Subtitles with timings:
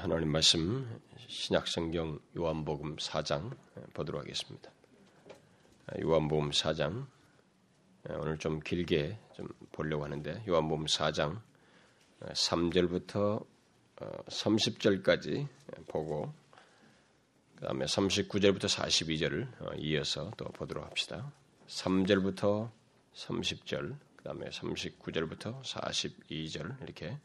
[0.00, 0.98] 하나님 말씀
[1.28, 3.54] 신약성경 요한복음 4장
[3.92, 4.72] 보도록 하겠습니다.
[6.00, 7.06] 요한복음 4장
[8.08, 11.42] 오늘 좀 길게 좀 보려고 하는데 요한복음 4장
[12.20, 13.44] 3절부터
[13.98, 15.46] 30절까지
[15.86, 16.32] 보고
[17.56, 21.30] 그 다음에 39절부터 42절을 이어서 또 보도록 합시다.
[21.66, 22.70] 3절부터
[23.12, 27.18] 30절, 그 다음에 39절부터 42절 이렇게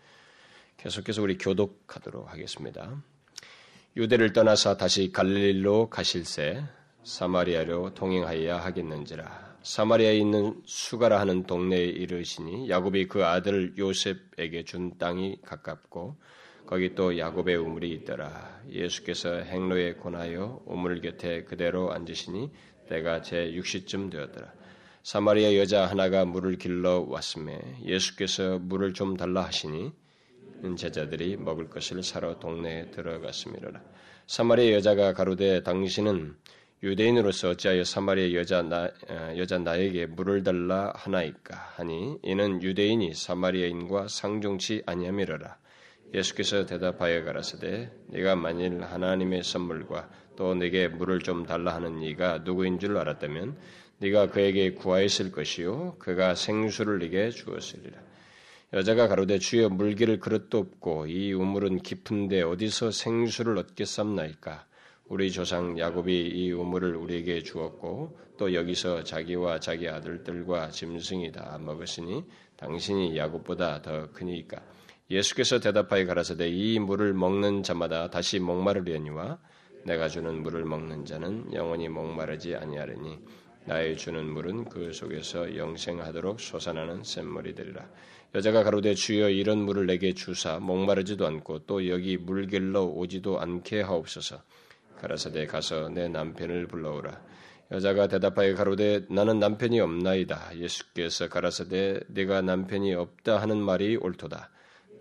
[0.77, 3.01] 계속해서 우리 교독하도록 하겠습니다.
[3.97, 6.63] 유대를 떠나서 다시 갈릴리로 가실새
[7.03, 9.57] 사마리아로 동행하여야 하겠는지라.
[9.63, 16.17] 사마리아에 있는 수가라 하는 동네에 이르시니 야곱이 그 아들 요셉에게 준 땅이 가깝고
[16.67, 18.61] 거기 또 야곱의 우물이 있더라.
[18.69, 22.51] 예수께서 행로에 권하여 우물 곁에 그대로 앉으시니
[22.89, 24.51] 때가 제 6시쯤 되었더라.
[25.03, 29.93] 사마리아 여자 하나가 물을 길러 왔음에 예수께서 물을 좀 달라 하시니
[30.75, 33.81] 제자들이 먹을 것을 사러 동네에 들어갔습니다.
[34.27, 36.35] 사마리아 여자가 가로되 당신은
[36.81, 44.07] 유대인으로서 어찌하여 사마리아 여자 나, 어, 여자 나에게 물을 달라 하나이까 하니 이는 유대인이 사마리아인과
[44.07, 45.57] 상종치 아니함이러라.
[46.13, 52.79] 예수께서 대답하여 가라사대 네가 만일 하나님의 선물과 또 내게 물을 좀 달라 하는 이가 누구인
[52.79, 53.57] 줄 알았다면
[53.99, 57.97] 네가 그에게 구하였을 것이요 그가 생수를 네게 주었으리라.
[58.75, 64.65] 여자가 가로되 주여 물기를 그릇도 없고 이 우물은 깊은데 어디서 생수를 얻겠삼나이까?
[65.07, 72.25] 우리 조상 야곱이 이 우물을 우리에게 주었고 또 여기서 자기와 자기 아들들과 짐승이 다 먹었으니
[72.57, 74.61] 당신이 야곱보다 더 크니까
[75.09, 79.39] 예수께서 대답하여 가라사대 이 물을 먹는 자마다 다시 목마르려니와
[79.85, 83.19] 내가 주는 물을 먹는 자는 영원히 목마르지 아니하리니
[83.65, 87.87] 나의 주는 물은 그 속에서 영생하도록 솟아나는 샘물이 되리라.
[88.35, 93.81] 여자가 가로되 주여 이런 물을 내게 주사 목마르지도 않고 또 여기 물 길러 오지도 않게
[93.81, 94.41] 하옵소서.
[94.99, 97.21] 가라사대 가서 내 남편을 불러오라.
[97.71, 100.57] 여자가 대답하여 가로되 나는 남편이 없나이다.
[100.57, 104.51] 예수께서 가라사대 내가 남편이 없다 하는 말이 옳도다.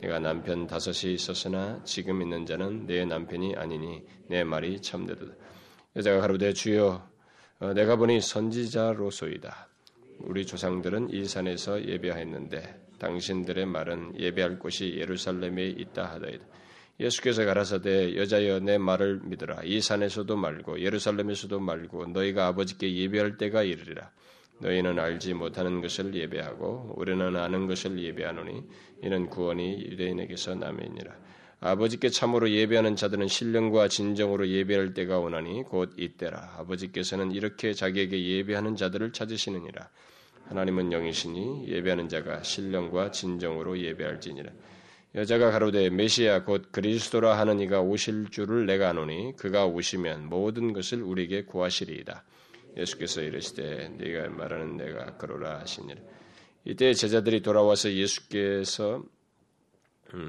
[0.01, 5.35] 내가 남편 다섯이 있었으나 지금 있는 자는 내 남편이 아니니 내 말이 참되도다.
[5.97, 7.14] 여자가 가로되 주여 어,
[7.61, 9.69] 내가 보니 선지자로소이다.
[10.21, 16.45] 우리 조상들은 이 산에서 예배하였는데 당신들의 말은 예배할 곳이 예루살렘에 있다 하더이다.
[17.01, 19.63] 예수께서 가라사대 여자여 내 말을 믿으라.
[19.65, 24.11] 이 산에서도 말고 예루살렘에서도 말고 너희가 아버지께 예배할 때가 이르리라.
[24.61, 28.63] 너희는 알지 못하는 것을 예배하고 우리는 아는 것을 예배하노니
[29.03, 31.13] 이는 구원이 유대인에게서 남이니라.
[31.61, 36.57] 아버지께 참으로 예배하는 자들은 신령과 진정으로 예배할 때가 오나니 곧 이때라.
[36.59, 39.89] 아버지께서는 이렇게 자기에게 예배하는 자들을 찾으시느니라.
[40.49, 44.53] 하나님은 영이시니 예배하는 자가 신령과 진정으로 예배할지니라.
[45.15, 51.03] 여자가 가로되 메시아 곧 그리스도라 하는 이가 오실 줄을 내가 아노니 그가 오시면 모든 것을
[51.03, 52.25] 우리에게 구하시리이다.
[52.77, 56.01] 예수께서 이르시되 네가 말하는 내가 그러라 하시니라.
[56.65, 59.05] 이때 제자들이 돌아와서 예수께서 음,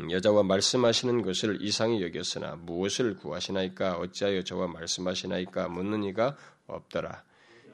[0.10, 6.36] 여자와 말씀하시는 것을 이상히 여겼으나 무엇을 구하시나이까 어찌하여 저와 말씀하시나이까 묻는 이가
[6.68, 7.24] 없더라.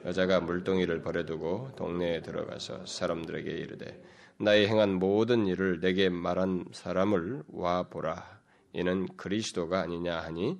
[0.05, 4.01] 여자가 물동이를 버려두고 동네에 들어가서 사람들에게 이르되
[4.37, 8.41] 나의 행한 모든 일을 내게 말한 사람을 와 보라.
[8.73, 10.59] 이는 그리스도가 아니냐 하니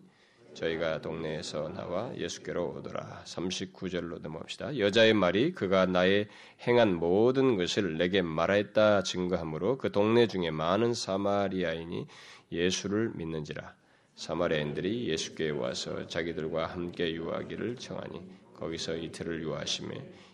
[0.54, 3.24] 저희가 동네에서 나와 예수께로 오더라.
[3.26, 4.78] 39절로 넘어갑시다.
[4.78, 6.28] 여자의 말이 그가 나의
[6.68, 12.08] 행한 모든 것을 내게 말하였다 증거하므로 그 동네 중에 많은 사마리아인이
[12.52, 13.76] 예수를 믿는지라.
[14.16, 18.22] 사마리아인들이 예수께 와서 자기들과 함께 유하기를 청하니
[18.56, 19.90] 거기서 이틀을 유하심에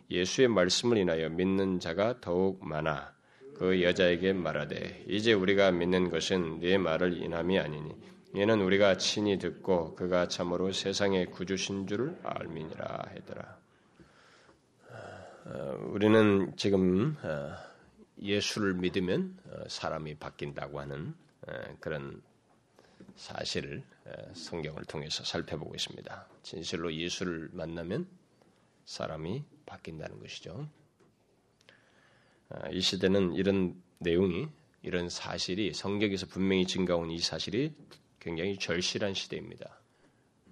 [0.10, 3.14] 예수의 말씀을 인하여 믿는 자가 더욱 많아
[3.58, 7.96] 그 여자에게 말하되 이제 우리가 믿는 것은 네 말을 인함이 아니니
[8.34, 13.58] 이는 우리가 친히 듣고 그가 참으로 세상의 구주신 줄 알미니라 하더라.
[15.46, 17.56] 어, 우리는 지금 어,
[18.22, 21.16] 예수를 믿으면 어, 사람이 바뀐다고 하는
[21.80, 22.22] 그런
[23.16, 23.82] 사실을
[24.34, 26.28] 성경을 통해서 살펴보고 있습니다.
[26.44, 28.06] 진실로 예수를 만나면
[28.84, 30.68] 사람이 바뀐다는 것이죠.
[32.72, 34.50] 이 시대는 이런 내용이
[34.82, 37.74] 이런 사실이 성경에서 분명히 증가온 이 사실이
[38.28, 39.80] 굉장히 절실한 시대입니다.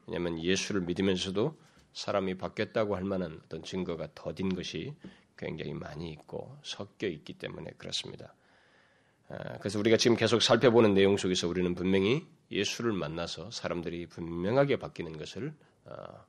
[0.08, 1.60] 왜냐하면 예수를 믿으면서도
[1.92, 4.96] 사람이 바뀌었다고 할 만한 어떤 증거가 더딘 것이
[5.38, 8.34] 굉장히 많이 있고 섞여 있기 때문에 그렇습니다.
[9.28, 15.18] 아, 그래서 우리가 지금 계속 살펴보는 내용 속에서 우리는 분명히 예수를 만나서 사람들이 분명하게 바뀌는
[15.18, 16.26] 것을 아,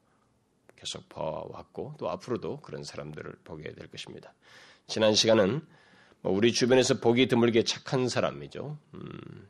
[0.75, 4.35] 계속 봐왔고 또 앞으로도 그런 사람들을 보게 될 것입니다.
[4.89, 5.65] 지난 시간은
[6.23, 8.77] 뭐 우리 주변에서 보기 드물게 착한 사람이죠.
[8.95, 9.49] 음,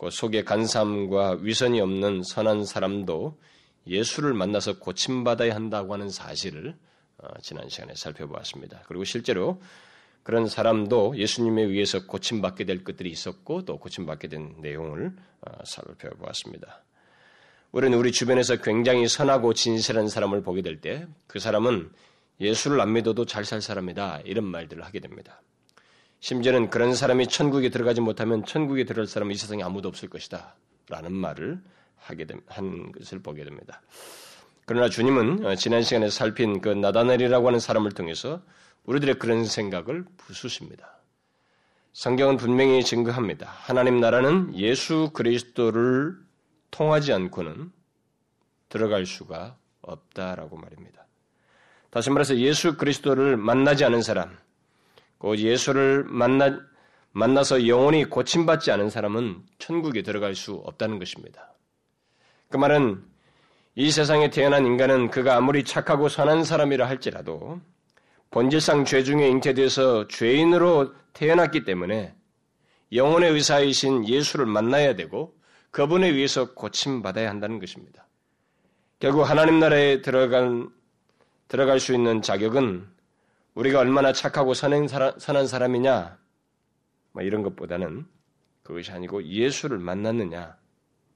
[0.00, 3.38] 그 속에 간삼과 위선이 없는 선한 사람도
[3.86, 6.74] 예수를 만나서 고침받아야 한다고 하는 사실을
[7.18, 8.84] 어, 지난 시간에 살펴보았습니다.
[8.86, 9.60] 그리고 실제로
[10.22, 15.12] 그런 사람도 예수님에 의해서 고침받게 될 것들이 있었고 또 고침받게 된 내용을
[15.42, 16.82] 어, 살펴보았습니다.
[17.72, 21.90] 우리는 우리 주변에서 굉장히 선하고 진실한 사람을 보게 될 때 그 사람은
[22.40, 25.42] 예수를 안 믿어도 잘 살 사람이다 이런 말들을 하게 됩니다.
[26.20, 30.54] 심지어는 그런 사람이 천국에 들어가지 못하면 천국에 들어갈 사람은 이 세상에 아무도 없을 것이다
[30.88, 31.60] 라는 말을
[31.96, 33.80] 하게 된, 한 것을 보게 됩니다.
[34.66, 38.42] 그러나 주님은 어, 지난 시간에 살핀 그 나다넬이라고 하는 사람을 통해서
[38.84, 41.00] 우리들의 그런 생각을 부수십니다.
[41.92, 43.50] 성경은 분명히 증거합니다.
[43.50, 46.16] 하나님 나라는 예수 그리스도를
[46.70, 47.72] 통하지 않고는
[48.68, 51.06] 들어갈 수가 없다라고 말입니다.
[51.90, 54.36] 다시 말해서 예수 그리스도를 만나지 않은 사람,
[55.20, 56.58] 그 예수를 만나,
[57.12, 61.52] 만나서 영원히 고침받지 않은 사람은 천국에 들어갈 수 없다는 것입니다.
[62.48, 63.04] 그 말은
[63.76, 67.60] 이 세상에 태어난 인간은 그가 아무리 착하고 선한 사람이라 할지라도
[68.30, 72.14] 본질상 죄 중에 잉태돼서 죄인으로 태어났기 때문에
[72.92, 75.34] 영혼의 의사이신 예수를 만나야 되고
[75.70, 78.06] 그분에 의해서 고침받아야 한다는 것입니다.
[78.98, 80.70] 결국 하나님 나라에 들어간,
[81.46, 82.86] 들어갈 수 있는 자격은
[83.54, 84.88] 우리가 얼마나 착하고 선한,
[85.18, 86.18] 선한 사람이냐,
[87.12, 88.06] 뭐 이런 것보다는
[88.62, 90.56] 그것이 아니고 예수를 만났느냐,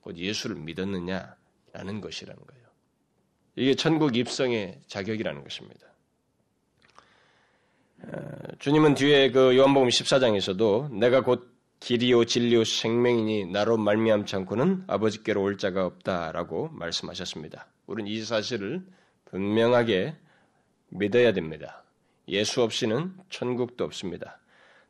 [0.00, 2.64] 곧 예수를 믿었느냐라는 것이라는 거예요.
[3.56, 5.86] 이게 천국 입성의 자격이라는 것입니다.
[8.58, 15.58] 주님은 뒤에 그 요한복음 14장에서도 내가 곧 길이요 진리요 생명이니 나로 말미암지 않고는 아버지께로 올
[15.58, 17.66] 자가 없다라고 말씀하셨습니다.
[17.86, 18.84] 우리는 이 사실을
[19.26, 20.16] 분명하게
[20.88, 21.83] 믿어야 됩니다.
[22.28, 24.38] 예수 없이는 천국도 없습니다.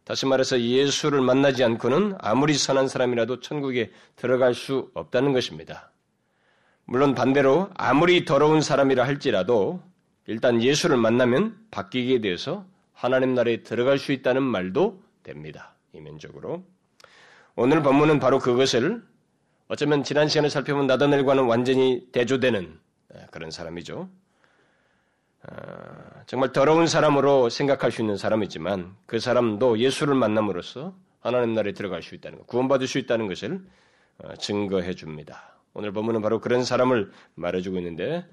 [0.05, 5.91] 다시 말해서 예수를 만나지 않고는 아무리 선한 사람이라도 천국에 들어갈 수 없다는 것입니다.
[6.85, 9.83] 물론 반대로 아무리 더러운 사람이라 할지라도
[10.27, 15.75] 일단 예수를 만나면 바뀌게 되어서 하나님 나라에 들어갈 수 있다는 말도 됩니다.
[15.93, 16.65] 이면적으로.
[17.57, 19.03] 오늘 본문은 바로 그것을
[19.69, 22.79] 어쩌면 지난 시간에 살펴본 나다넬과는 완전히 대조되는
[23.31, 24.09] 그런 사람이죠.
[25.47, 32.03] 아, 정말 더러운 사람으로 생각할 수 있는 사람이지만 그 사람도 예수를 만남으로써 하나님 나라에 들어갈
[32.03, 33.65] 수 있다는 것, 구원받을 수 있다는 것을
[34.19, 35.59] 어, 증거해 줍니다.
[35.75, 38.25] 오늘 본문은 바로 그런 사람을 말해주고 있는데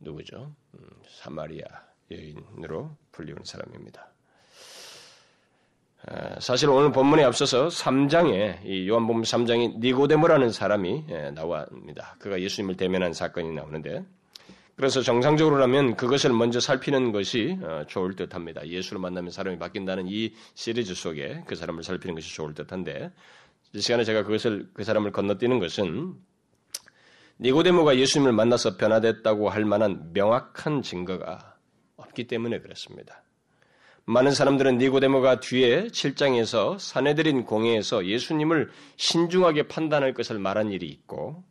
[0.00, 0.54] 누구죠?
[0.74, 1.64] 음, 사마리아
[2.10, 4.08] 여인으로 불리는 사람입니다.
[6.06, 12.16] 아, 사실 오늘 본문에 앞서서 3장에 이 요한복음 3장에 니고데모라는 사람이 예, 나옵니다.
[12.18, 14.04] 그가 예수님을 대면한 사건이 나오는데
[14.76, 18.66] 그래서 정상적으로라면 그것을 먼저 살피는 것이 어, 좋을 듯 합니다.
[18.66, 23.12] 예수를 만나면 사람이 바뀐다는 이 시리즈 속에 그 사람을 살피는 것이 좋을 듯 한데
[23.72, 26.14] 이 시간에 제가 그것을 그 사람을 건너뛰는 것은
[27.40, 31.56] 니고데모가 예수님을 만나서 변화됐다고 할 만한 명확한 증거가
[31.96, 33.22] 없기 때문에 그렇습니다.
[34.06, 41.42] 많은 사람들은 니고데모가 뒤에 7장에서 사내들인 공회에서 예수님을 신중하게 판단할 것을 말한 일이 있고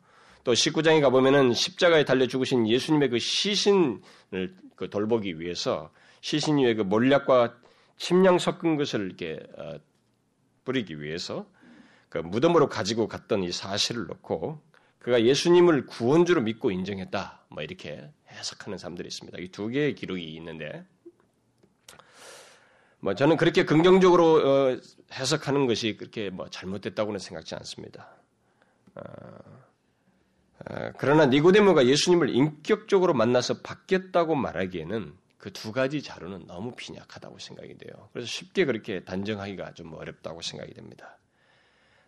[0.44, 5.92] 또 19장에 가보면은 십자가에 달려 죽으신 예수님의 그 시신을 그 돌보기 위해서
[6.22, 7.56] 시신 위에 그 몰약과
[7.98, 9.80] 침량 섞은 것을 이렇게 어,
[10.66, 11.46] 뿌리기 위해서
[12.10, 14.62] 그 무덤으로 가지고 갔던 이 사실을 놓고
[15.00, 17.46] 그가 예수님을 구원주로 믿고 인정했다.
[17.50, 19.38] 뭐 이렇게 해석하는 사람들이 있습니다.
[19.40, 20.86] 이 두 개의 기록이 있는데
[23.00, 24.78] 뭐 저는 그렇게 긍정적으로 어,
[25.14, 28.10] 해석하는 것이 그렇게 뭐 잘못됐다고는 생각지 않습니다.
[30.70, 37.38] 어, 어, 그러나 니고데모가 예수님을 인격적으로 만나서 바뀌었다고 말하기에는 그 두 가지 자료는 너무 빈약하다고
[37.38, 38.08] 생각이 돼요.
[38.14, 41.18] 그래서 쉽게 그렇게 단정하기가 좀 어렵다고 생각이 됩니다.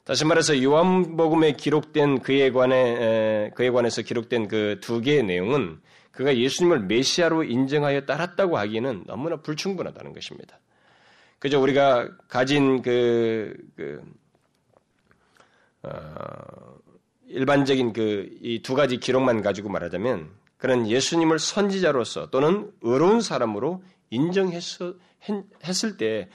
[0.05, 5.81] 다시 말해서 요한복음에 기록된 그에 관해 그에 관해서 기록된 그 두 개의 내용은
[6.11, 10.59] 그가 예수님을 메시아로 인정하여 따랐다고 하기에는 너무나 불충분하다는 것입니다.
[11.39, 14.01] 그저 우리가 가진 그, 그
[15.83, 16.77] 어,
[17.35, 24.97] 일반적인 그 이 두 가지 기록만 가지고 말하자면 그는 예수님을 선지자로서 또는 의로운 사람으로 인정했을
[25.97, 26.29] 때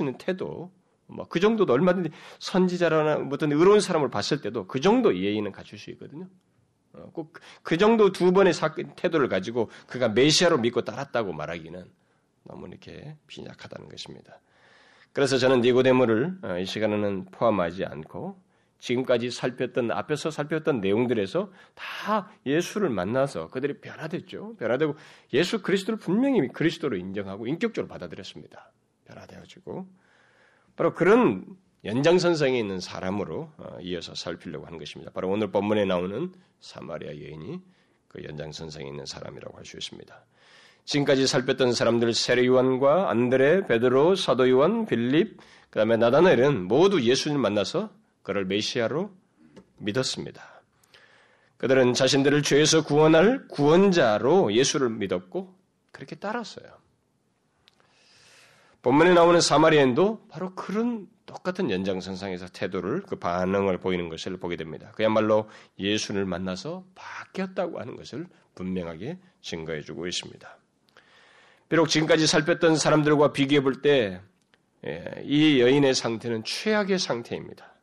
[0.00, 0.70] 있는 태도,
[1.08, 5.90] 뭐 그 정도도 얼마든지 선지자라나 어떤 의로운 사람을 봤을 때도 그 정도 예의는 갖출 수
[5.90, 6.28] 있거든요.
[6.92, 8.52] 어, 꼭그 정도 두 번의
[8.96, 11.84] 태도를 가지고 그가 메시아로 믿고 따랐다고 말하기는
[12.44, 14.40] 너무 이렇게 빈약하다는 것입니다.
[15.12, 18.45] 그래서 저는 니고데모를 어, 이 시간에는 포함하지 않고
[18.78, 24.56] 지금까지 살폈던 앞에서 살폈던 내용들에서 다 예수를 만나서 그들이 변화됐죠.
[24.56, 24.94] 변화되고
[25.32, 28.72] 예수 그리스도를 분명히 그리스도로 인정하고 인격적으로 받아들였습니다.
[29.06, 29.86] 변화되어지고
[30.76, 31.46] 바로 그런
[31.84, 35.12] 연장선상에 있는 사람으로 어, 이어서 살피려고 하는 것입니다.
[35.12, 37.60] 바로 오늘 본문에 나오는 사마리아 여인이
[38.08, 40.24] 그 연장선상에 있는 사람이라고 할 수 있습니다.
[40.84, 45.38] 지금까지 살폈던 사람들 세례 요한과 안드레, 베드로, 사도 요한, 빌립,
[45.70, 47.90] 그 다음에 나다나엘은 모두 예수님을 만나서
[48.26, 49.08] 그를 메시아로
[49.78, 50.42] 믿었습니다.
[51.58, 55.54] 그들은 자신들을 죄에서 구원할 구원자로 예수를 믿었고
[55.92, 56.66] 그렇게 따랐어요.
[58.82, 64.90] 본문에 나오는 사마리아인도 바로 그런 똑같은 연장선상에서 태도를 그 반응을 보이는 것을 보게 됩니다.
[64.96, 70.58] 그야말로 예수를 만나서 바뀌었다고 하는 것을 분명하게 증거해 주고 있습니다.
[71.68, 74.18] 비록 지금까지 살폈던 사람들과 비교해 볼 때이
[74.84, 77.75] 예, 여인의 상태는 최악의 상태입니다.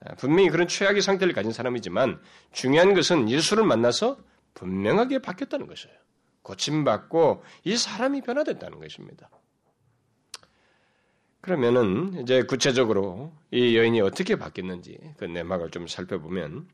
[0.00, 2.20] 아, 분명히 그런 최악의 상태를 가진 사람이지만
[2.52, 4.18] 중요한 것은 예수를 만나서
[4.54, 5.94] 분명하게 바뀌었다는 것이에요.
[6.42, 9.28] 고침받고 이 사람이 변화됐다는 것입니다.
[11.40, 16.68] 그러면은 이제 구체적으로 이 여인이 어떻게 바뀌었는지 그 내막을 좀 살펴보면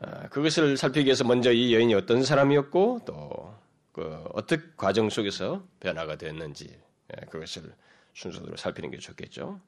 [0.00, 3.60] 아, 그것을 살피기 위해서 먼저 이 여인이 어떤 사람이었고 또
[3.92, 6.80] 그 어떻게 과정 속에서 변화가 됐는지
[7.12, 7.74] 예, 그것을
[8.14, 9.60] 순서대로 살피는 게 좋겠죠.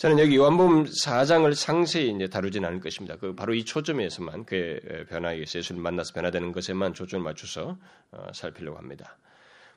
[0.00, 3.16] 저는 여기 요한복음 4장을 상세히 이제 다루진 않을 것입니다.
[3.16, 4.80] 그 바로 이 초점에서만 그
[5.10, 7.76] 변화에 예수를 만나서 변화되는 것에만 초점을 맞춰서
[8.10, 9.18] 어, 살피려고 합니다.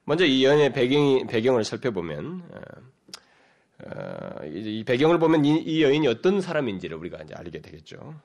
[0.05, 2.61] 먼저 이 연의 배경이, 배경을 살펴보면 어,
[3.85, 8.15] 어, 이 배경을 보면 이, 이, 여인이 어떤 사람인지를 우리가 이제 알게 되겠죠.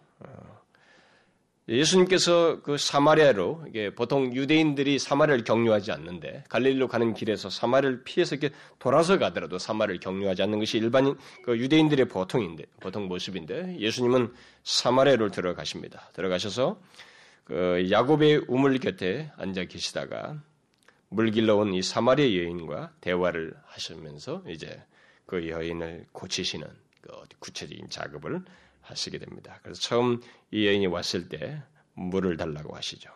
[1.69, 8.55] 예수님께서 그 사마리아로 이게 보통 유대인들이 사마리아를 경유하지 않는데 갈릴리로 가는 길에서 사마리아를 피해서 이렇게
[8.79, 14.33] 돌아서 가더라도 사마리아를 경유하지 않는 것이 일반인 그 유대인들의 보통인데 보통 모습인데 예수님은
[14.63, 16.09] 사마리아로 들어가십니다.
[16.15, 16.81] 들어가셔서
[17.45, 20.41] 그 야곱의 우물 곁에 앉아 계시다가
[21.11, 24.83] 물 길러 온 이 사마리아 여인과 대화를 하시면서 이제
[25.27, 26.67] 그 여인을 고치시는
[27.03, 28.43] 그 구체적인 작업을
[28.91, 29.59] 하시게 됩니다.
[29.63, 31.63] 그래서 처음 이 여인이 왔을 때
[31.95, 33.11] 물을 달라고 하시죠.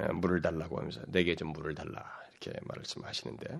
[0.00, 3.58] 예, 물을 달라고 하면서 내게 좀 물을 달라 이렇게 말씀하시는데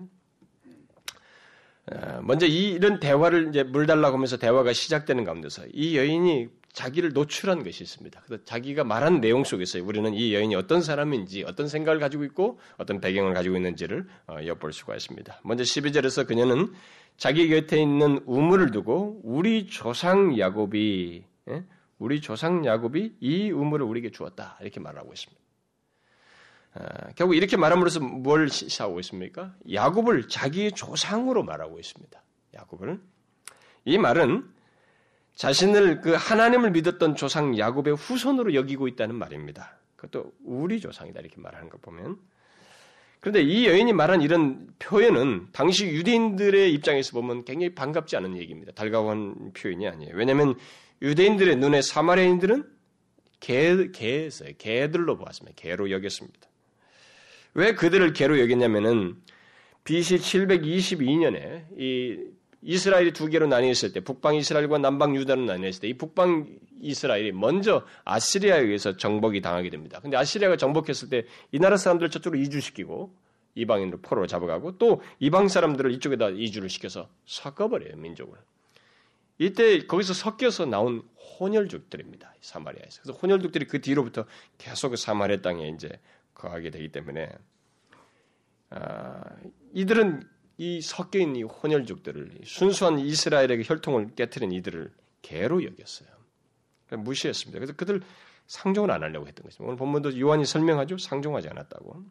[1.91, 7.63] 예, 먼저 이런 대화를 이제 물 달라고 하면서 대화가 시작되는 가운데서 이 여인이 자기를 노출한
[7.63, 8.21] 것이 있습니다.
[8.25, 12.99] 그래서 자기가 말한 내용 속에서 우리는 이 여인이 어떤 사람인지, 어떤 생각을 가지고 있고, 어떤
[12.99, 15.41] 배경을 가지고 있는지를 어, 엿볼 수가 있습니다.
[15.43, 16.73] 먼저 12절에서 그녀는
[17.17, 21.63] 자기 곁에 있는 우물을 두고 우리 조상 야곱이 예?
[21.99, 25.41] 우리 조상 야곱이 이 우물을 우리에게 주었다 이렇게 말하고 있습니다.
[26.75, 29.53] 아, 결국 이렇게 말함으로써 뭘 시사하고 있습니까?
[29.71, 32.21] 야곱을 자기의 조상으로 말하고 있습니다.
[32.55, 32.99] 야곱을
[33.85, 34.49] 이 말은
[35.35, 39.77] 자신을 그 하나님을 믿었던 조상 야곱의 후손으로 여기고 있다는 말입니다.
[39.95, 42.17] 그것도 우리 조상이다 이렇게 말하는 거 보면
[43.23, 48.73] 그런데 이 여인이 말한 이런 표현은 당시 유대인들의 입장에서 보면 굉장히 반갑지 않은 얘기입니다.
[48.73, 50.13] 달가운 표현이 아니에요.
[50.13, 50.55] 왜냐하면
[51.01, 52.65] 유대인들의 눈에 사마리아인들은
[53.39, 55.55] 개, 개에서 개들로 보았습니다.
[55.55, 56.49] 개로 여겼습니다.
[57.53, 59.15] 왜 그들을 개로 여겼냐면은
[59.85, 62.17] BC 722년에 이
[62.63, 66.47] 이스라엘이 두 개로 나뉘었을 때 북방 이스라엘과 남방 유다로 나뉘었을 때 이 북방
[66.81, 69.99] 이스라엘이 먼저 아시리아에 의해서 정복이 당하게 됩니다.
[70.01, 73.15] 근데 아시리아가 정복했을 때 이 나라 사람들을 저쪽으로 이주시키고
[73.55, 78.37] 이방인으로 포로로 잡아가고 또 이방 사람들을 이쪽에다 이주를 시켜서 섞어버려요 민족을.
[79.37, 81.03] 이때 거기서 섞여서 나온
[81.39, 82.33] 혼혈족들입니다.
[82.41, 83.01] 사마리아에서.
[83.01, 84.25] 그래서 혼혈족들이 그 뒤로부터
[84.57, 85.89] 계속 그 사마리아 땅에 이제
[86.33, 87.29] 거하게 되기 때문에
[88.69, 89.21] 아,
[89.73, 90.23] 이들은
[90.57, 94.91] 이 섞여 있는 이 혼혈족들을 순수한 이스라엘에게 혈통을 깨뜨린 이들을
[95.21, 96.09] 개로 여겼어요.
[96.91, 97.59] 무시했습니다.
[97.59, 98.01] 그래서 그들
[98.47, 99.65] 상종을 안 하려고 했던 것입니다.
[99.65, 100.97] 오늘 본문도 요한이 설명하죠.
[100.97, 102.03] 상종하지 않았다고.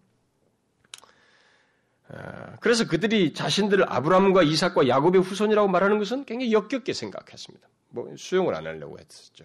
[2.09, 7.69] 아, 그래서 그들이 자신들을 아브라함과 이삭과 야곱의 후손이라고 말하는 것은 굉장히 역겹게 생각했습니다.
[7.91, 9.45] 뭐 수용을 안 하려고 했었죠.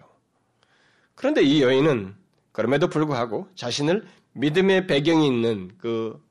[1.14, 2.14] 그런데 이 여인은
[2.52, 6.22] 그럼에도 불구하고 자신을 믿음의 배경이 있는 그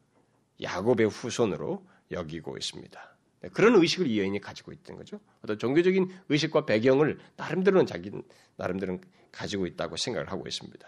[0.62, 3.15] 야곱의 후손으로 여기고 있습니다.
[3.41, 5.19] 네, 그런 의식을 이 여인이 가지고 있던 거죠.
[5.43, 8.11] 어떤 종교적인 의식과 배경을 나름대로는 자기
[8.55, 10.87] 나름대로는 가지고 있다고 생각을 하고 있습니다.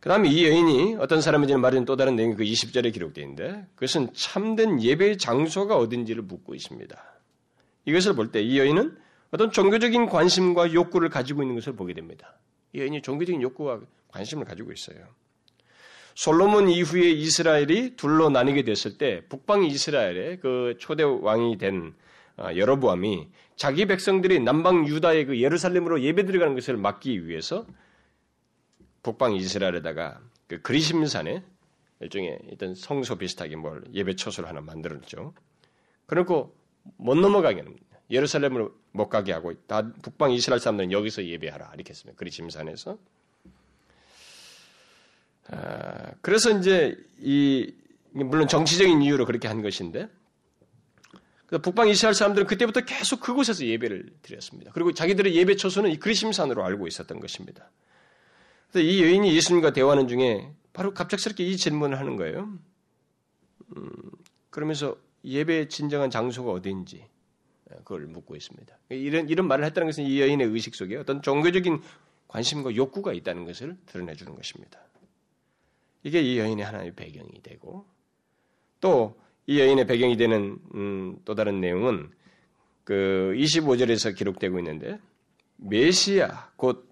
[0.00, 4.12] 그 다음에 이 여인이 어떤 사람인지는 말하는 또 다른 내용이 그 20절에 기록되어 있는데 그것은
[4.12, 7.20] 참된 예배의 장소가 어딘지를 묻고 있습니다.
[7.86, 8.98] 이것을 볼 때 이 여인은
[9.30, 12.38] 어떤 종교적인 관심과 욕구를 가지고 있는 것을 보게 됩니다.
[12.74, 15.08] 이 여인이 종교적인 욕구와 관심을 가지고 있어요.
[16.14, 21.94] 솔로몬 이후에 이스라엘이 둘로 나뉘게 됐을 때 북방 이스라엘의 그 초대 왕이 된
[22.36, 27.66] 어, 여로보암이 자기 백성들이 남방 유다의 그 예루살렘으로 예배 드려가는 것을 막기 위해서
[29.02, 31.42] 북방 이스라엘에다가 그 그리심산에
[32.00, 35.34] 일종의 어떤 성소 비슷하게 뭘 예배 처소를 하나 만들었죠.
[36.06, 36.56] 그리고
[36.96, 37.84] 못 넘어가게 합니다.
[38.10, 42.18] 예루살렘을 못 가게 하고 다 북방 이스라엘 사람들은 여기서 예배하라 이렇게 했습니다.
[42.18, 42.98] 그리심산에서.
[45.50, 47.72] 아, 그래서 이제 이
[48.10, 50.08] 물론 정치적인 이유로 그렇게 한 것인데
[51.46, 54.72] 그 북방 이스라엘 사람들은 그때부터 계속 그곳에서 예배를 드렸습니다.
[54.72, 57.70] 그리고 자기들의 예배 처소는 이 그리심산으로 알고 있었던 것입니다.
[58.70, 62.58] 그래서 이 여인이 예수님과 대화하는 중에 바로 갑작스럽게 이 질문을 하는 거예요.
[63.76, 63.90] 음,
[64.50, 67.06] 그러면서 예배의 진정한 장소가 어디인지
[67.78, 68.76] 그걸 묻고 있습니다.
[68.90, 71.82] 이런 이런 말을 했다는 것은 이 여인의 의식 속에 어떤 종교적인
[72.28, 74.80] 관심과 욕구가 있다는 것을 드러내 주는 것입니다.
[76.04, 77.84] 이게 이 여인의 하나의 배경이 되고
[78.80, 82.10] 또 이 여인의 배경이 되는 음, 또 다른 내용은
[82.84, 84.98] 그 25절에서 기록되고 있는데
[85.56, 86.90] 메시아 곧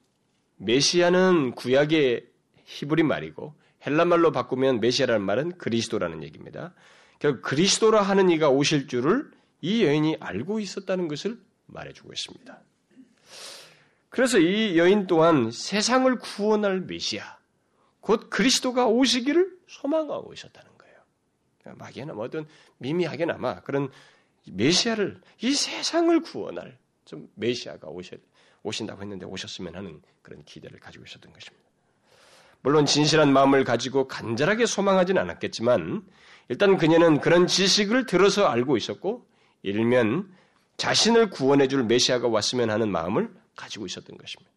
[0.57, 2.27] 메시아는 구약의
[2.65, 3.55] 히브리 말이고
[3.87, 6.75] 헬라 말로 바꾸면 메시아라는 말은 그리스도라는 얘기입니다.
[7.19, 12.61] 결국 그리스도라 하는 이가 오실 줄을 이 여인이 알고 있었다는 것을 말해주고 있습니다.
[14.09, 17.39] 그래서 이 여인 또한 세상을 구원할 메시아,
[18.03, 21.77] 곧 그리스도가 오시기를 소망하고 있었다는 거예요.
[21.77, 22.47] 막연한 뭐든
[22.79, 23.91] 미미하게나마 그런
[24.51, 28.21] 메시아를 이 세상을 구원할 좀 메시아가 오실,
[28.65, 31.65] 오신다고 했는데 오셨으면 하는 그런 기대를 가지고 있었던 것입니다.
[32.61, 36.05] 물론 진실한 마음을 가지고 간절하게 소망하지는 않았겠지만
[36.49, 39.27] 일단 그녀는 그런 지식을 들어서 알고 있었고
[39.63, 40.33] 일면
[40.77, 44.51] 자신을 구원해 줄 메시아가 왔으면 하는 마음을 가지고 있었던 것입니다.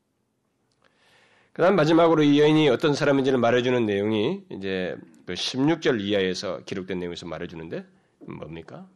[1.56, 4.94] 그 다음 마지막으로 이 여인이 어떤 사람인지를 말해주는 내용이 이제
[5.26, 7.86] 그 16절 이하에서 기록된 내용에서 말해주는데
[8.28, 8.90] 뭡니까?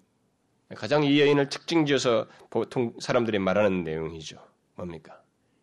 [0.76, 4.46] 가장 이 여인을 특징 지어서 보통 사람들이 말하는 내용이죠.
[4.76, 5.22] 뭡니까?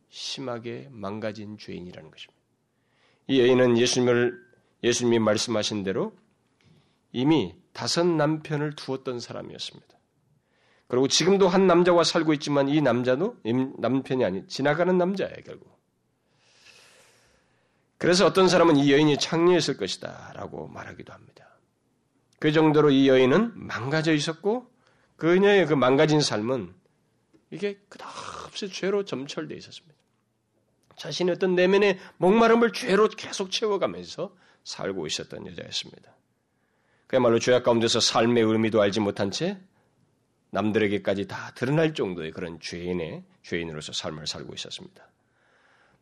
[0.09, 2.41] 심하게 망가진 죄인이라는 것입니다.
[3.27, 4.43] 이 여인은 예수님을,
[4.83, 6.15] 예수님이 말씀하신 대로
[7.13, 9.99] 이미 다섯 남편을 두었던 사람이었습니다.
[10.89, 13.37] 그리고 지금도 한 남자와 살고 있지만 이 남자도
[13.81, 15.76] 남편이 아닌 지나가는 남자예요, 결국.
[17.99, 21.49] 그래서 어떤 사람은 이 여인이 창녀였을 것이다 라고 말하기도 합니다.
[22.39, 24.71] 그 정도로 이 여인은 망가져 있었고
[25.17, 26.75] 그녀의 그 망가진 삶은
[27.51, 29.97] 이게 끝없이 죄로 점철되어 있었습니다.
[30.97, 36.15] 자신의 어떤 내면의 목마름을 죄로 계속 채워가면서 살고 있었던 여자였습니다.
[37.07, 39.59] 그야말로 죄악 가운데서 삶의 의미도 알지 못한 채
[40.51, 45.09] 남들에게까지 다 드러날 정도의 그런 죄인의 죄인으로서 삶을 살고 있었습니다.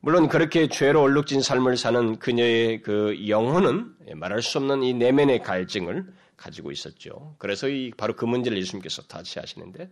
[0.04, 6.12] 물론 그렇게 죄로 얼룩진 삶을 사는 그녀의 그 영혼은 말할 수 없는 이 내면의 갈증을
[6.36, 7.34] 가지고 있었죠.
[7.38, 9.90] 그래서 이 바로 그 문제를 예수님께서 다치하시는데,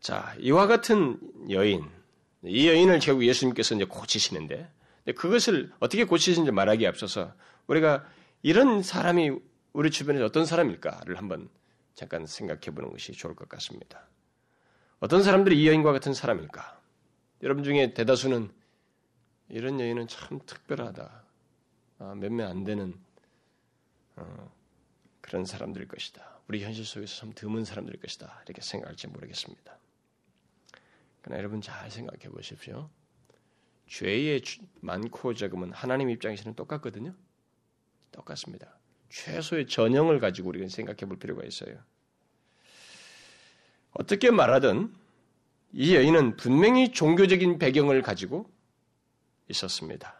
[0.00, 1.18] 자 이와 같은
[1.50, 1.84] 여인,
[2.42, 4.66] 이 여인을 결국 예수님께서 이제 고치시는데,
[5.14, 7.34] 그것을 어떻게 고치시는지 말하기에 앞서서
[7.66, 8.06] 우리가
[8.40, 9.30] 이런 사람이
[9.74, 11.50] 우리 주변에 어떤 사람일까를 한번
[11.94, 14.08] 잠깐 생각해 보는 것이 좋을 것 같습니다.
[15.00, 16.80] 어떤 사람들이 이 여인과 같은 사람일까?
[17.42, 18.50] 여러분 중에 대다수는
[19.48, 21.24] 이런 여인은 참 특별하다.
[21.98, 22.94] 아, 몇몇 안 되는
[24.14, 24.52] 어,
[25.20, 26.40] 그런 사람들일 것이다.
[26.46, 28.42] 우리 현실 속에서 참 드문 사람들일 것이다.
[28.44, 29.76] 이렇게 생각할지 모르겠습니다.
[31.20, 32.88] 그러나 여러분 잘 생각해 보십시오.
[33.88, 34.42] 죄의
[34.80, 37.14] 많고 적음은 하나님 입장에서는 똑같거든요.
[38.12, 38.78] 똑같습니다.
[39.08, 41.82] 최소의 전형을 가지고 우리가 생각해 볼 필요가 있어요.
[43.90, 45.01] 어떻게 말하든
[45.72, 48.50] 이 여인은 분명히 종교적인 배경을 가지고
[49.48, 50.14] 있었습니다.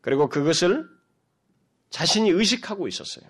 [0.00, 0.88] 그리고 그것을
[1.90, 3.28] 자신이 의식하고 있었어요.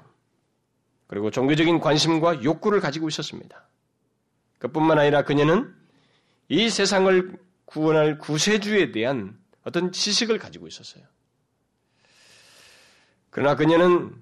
[1.06, 3.66] 그리고 종교적인 관심과 욕구를 가지고 있었습니다.
[4.58, 5.74] 그뿐만 아니라 그녀는
[6.48, 11.04] 이 세상을 구원할 구세주에 대한 어떤 지식을 가지고 있었어요.
[13.30, 14.14] 그러나 그녀는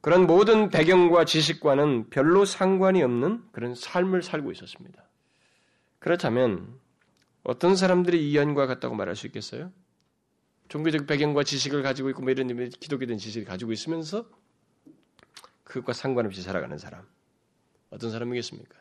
[0.00, 5.02] 그런 모든 배경과 지식과는 별로 상관이 없는 그런 삶을 살고 있었습니다.
[6.04, 6.78] 그렇다면
[7.44, 9.72] 어떤 사람들이 이 연과 같다고 말할 수 있겠어요?
[10.68, 14.26] 종교적 배경과 지식을 가지고 있고 뭐 이런 기독교된 지식을 가지고 있으면서
[15.62, 17.06] 그것과 상관없이 살아가는 사람
[17.88, 18.76] 어떤 사람이겠습니까?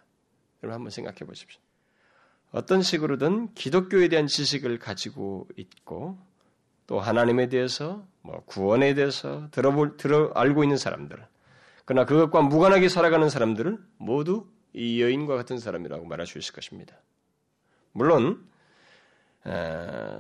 [0.63, 1.61] 여러분 한번 생각해 보십시오.
[2.51, 6.17] 어떤 식으로든 기독교에 대한 지식을 가지고 있고
[6.87, 11.25] 또 하나님에 대해서 뭐 구원에 대해서 들어볼 들어 알고 있는 사람들
[11.85, 16.97] 그러나 그것과 무관하게 살아가는 사람들은 모두 이 여인과 같은 사람이라고 말할 수 있을 것입니다.
[17.93, 18.43] 물론
[19.47, 20.19] 에,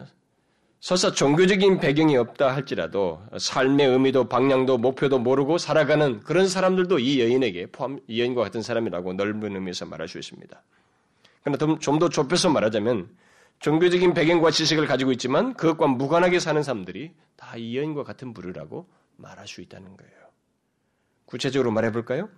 [0.79, 7.67] 설사 종교적인 배경이 없다 할지라도 삶의 의미도 방향도 목표도 모르고 살아가는 그런 사람들도 이 여인에게
[7.67, 10.61] 포함 이 여인과 같은 사람이라고 넓은 의미에서 말할 수 있습니다.
[11.43, 13.09] 그러나 좀 더 좁혀서 말하자면
[13.59, 19.47] 종교적인 배경과 지식을 가지고 있지만 그것과 무관하게 사는 사람들이 다 이 여인과 같은 부류라고 말할
[19.47, 20.13] 수 있다는 거예요.
[21.25, 22.29] 구체적으로 말해볼까요?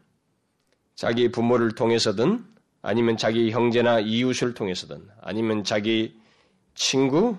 [0.94, 2.46] 자기 부모를 통해서든
[2.86, 6.20] 아니면 자기 형제나 이웃을 통해서든 아니면 자기
[6.76, 7.36] 친구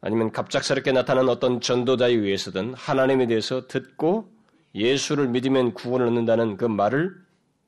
[0.00, 4.30] 아니면 갑작스럽게 나타난 어떤 전도자에 의해서든 하나님에 대해서 듣고
[4.76, 7.16] 예수를 믿으면 구원을 얻는다는 그 말을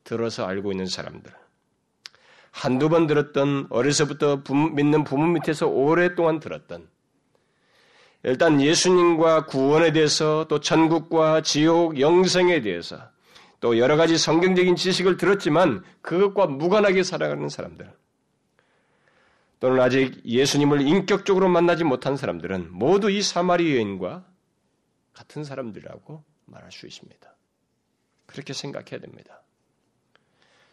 [0.04, 1.32] 들어서 알고 있는 사람들.
[2.52, 6.86] 한두 번 들었던 어려서부터 믿는 부모 밑에서 오랫동안 들었던
[8.22, 13.11] 일단 예수님과 구원에 대해서 또 천국과 지옥, 영생에 대해서
[13.62, 17.88] 또 여러 가지 성경적인 지식을 들었지만 그것과 무관하게 살아가는 사람들
[19.60, 24.26] 또는 아직 예수님을 인격적으로 만나지 못한 사람들은 모두 이 사마리 여인과
[25.12, 27.36] 같은 사람들이라고 말할 수 있습니다.
[28.26, 29.42] 그렇게 생각해야 됩니다.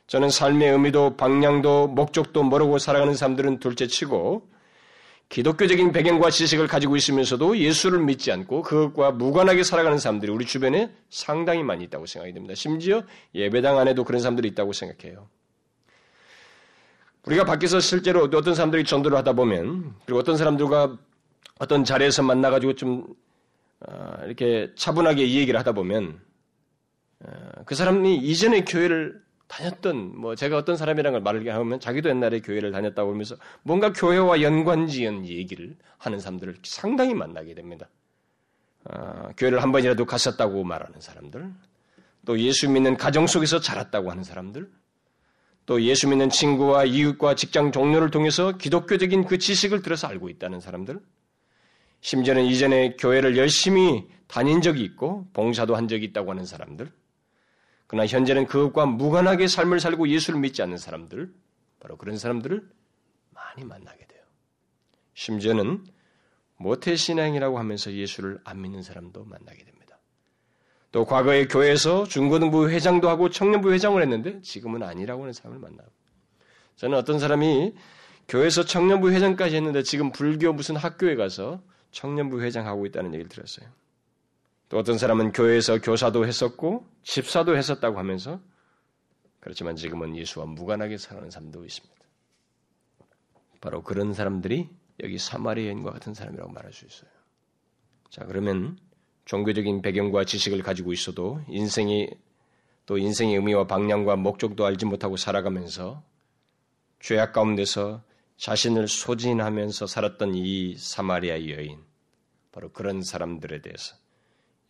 [0.07, 4.49] 저는 삶의 의미도 방향도 목적도 모르고 살아가는 사람들은 둘째 치고
[5.29, 11.61] 기독교적인 배경과 지식을 가지고 있으면서도 예수를 믿지 않고 그것과 무관하게 살아가는 사람들이 우리 주변에 상당히
[11.63, 12.55] 많이 있다고 생각이 됩니다.
[12.55, 13.03] 심지어
[13.35, 15.27] 예배당 안에도 그런 사람들이 있다고 생각해요.
[17.25, 20.97] 우리가 밖에서 실제로 어떤 사람들이 전도를 하다 보면 그리고 어떤 사람들과
[21.59, 23.05] 어떤 자리에서 만나가지고 좀
[23.81, 26.19] 어, 이렇게 차분하게 이 얘기를 하다 보면
[27.19, 32.39] 어, 그 사람이 이전에 교회를 다녔던 뭐 제가 어떤 사람이라는 걸 말을 하면 자기도 옛날에
[32.39, 37.89] 교회를 다녔다고 하면서 뭔가 교회와 연관지은 얘기를 하는 사람들을 상당히 만나게 됩니다.
[38.85, 41.51] 어, 교회를 한 번이라도 갔었다고 말하는 사람들,
[42.25, 44.69] 또 예수 믿는 가정 속에서 자랐다고 하는 사람들,
[45.65, 50.99] 또 예수 믿는 친구와 이웃과 직장 동료를 통해서 기독교적인 그 지식을 들어서 알고 있다는 사람들,
[52.01, 56.91] 심지어는 이전에 교회를 열심히 다닌 적이 있고 봉사도 한 적이 있다고 하는 사람들,
[57.89, 61.33] 그러나 현재는 그것과 무관하게 삶을 살고 예수를 믿지 않는 사람들,
[61.79, 62.69] 바로 그런 사람들을
[63.31, 64.21] 많이 만나게 돼요.
[65.15, 65.83] 심지어는
[66.57, 69.97] 모태신앙이라고 하면서 예수를 안 믿는 사람도 만나게 됩니다.
[70.91, 75.89] 또 과거에 교회에서 중고등부 회장도 하고 청년부 회장을 했는데 지금은 아니라고 하는 사람을 만나고
[76.75, 77.73] 저는 어떤 사람이
[78.27, 83.67] 교회에서 청년부 회장까지 했는데 지금 불교 무슨 학교에 가서 청년부 회장하고 있다는 얘기를 들었어요.
[84.69, 88.39] 또 어떤 사람은 교회에서 교사도 했었고 집사도 했었다고 하면서
[89.39, 91.95] 그렇지만 지금은 예수와 무관하게 살아가는 사람도 있습니다.
[93.61, 94.69] 바로 그런 사람들이
[95.01, 97.09] 여기 사마리아인과 같은 사람이라고 말할 수 있어요.
[98.09, 98.77] 자, 그러면
[99.25, 102.09] 종교적인 배경과 지식을 가지고 있어도 인생이
[102.85, 106.03] 또 인생의 의미와 방향과 목적도 알지 못하고 살아가면서
[106.99, 108.03] 죄악 가운데서
[108.37, 111.79] 자신을 소진하면서 살았던 이 사마리아 여인,
[112.51, 113.95] 바로 그런 사람들에 대해서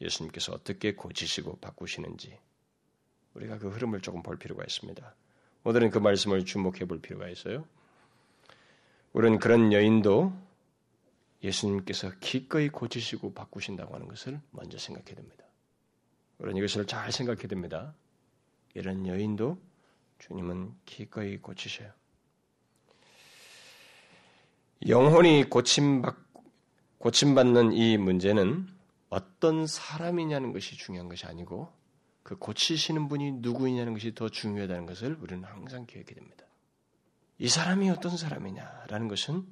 [0.01, 2.37] 예수님께서 어떻게 고치시고 바꾸시는지
[3.33, 5.15] 우리가 그 흐름을 조금 볼 필요가 있습니다.
[5.63, 7.65] 오늘은 그 말씀을 주목해 볼 필요가 있어요.
[9.13, 10.33] 우리는 그런 여인도
[11.43, 15.45] 예수님께서 기꺼이 고치시고 바꾸신다고 하는 것을 먼저 생각해야 됩니다.
[16.37, 17.93] 우리는 이것을 잘 생각해야 됩니다.
[18.73, 19.57] 이런 여인도
[20.19, 21.91] 주님은 기꺼이 고치셔요.
[24.87, 26.15] 영혼이 고침받,
[26.99, 28.78] 고침받는 이 문제는
[29.09, 31.71] 어떤 사람이냐는 것이 중요한 것이 아니고
[32.23, 36.45] 그 고치시는 분이 누구이냐는 것이 더 중요하다는 것을 우리는 항상 기억해야 됩니다.
[37.39, 39.49] 이 사람이 어떤 사람이냐라는 것은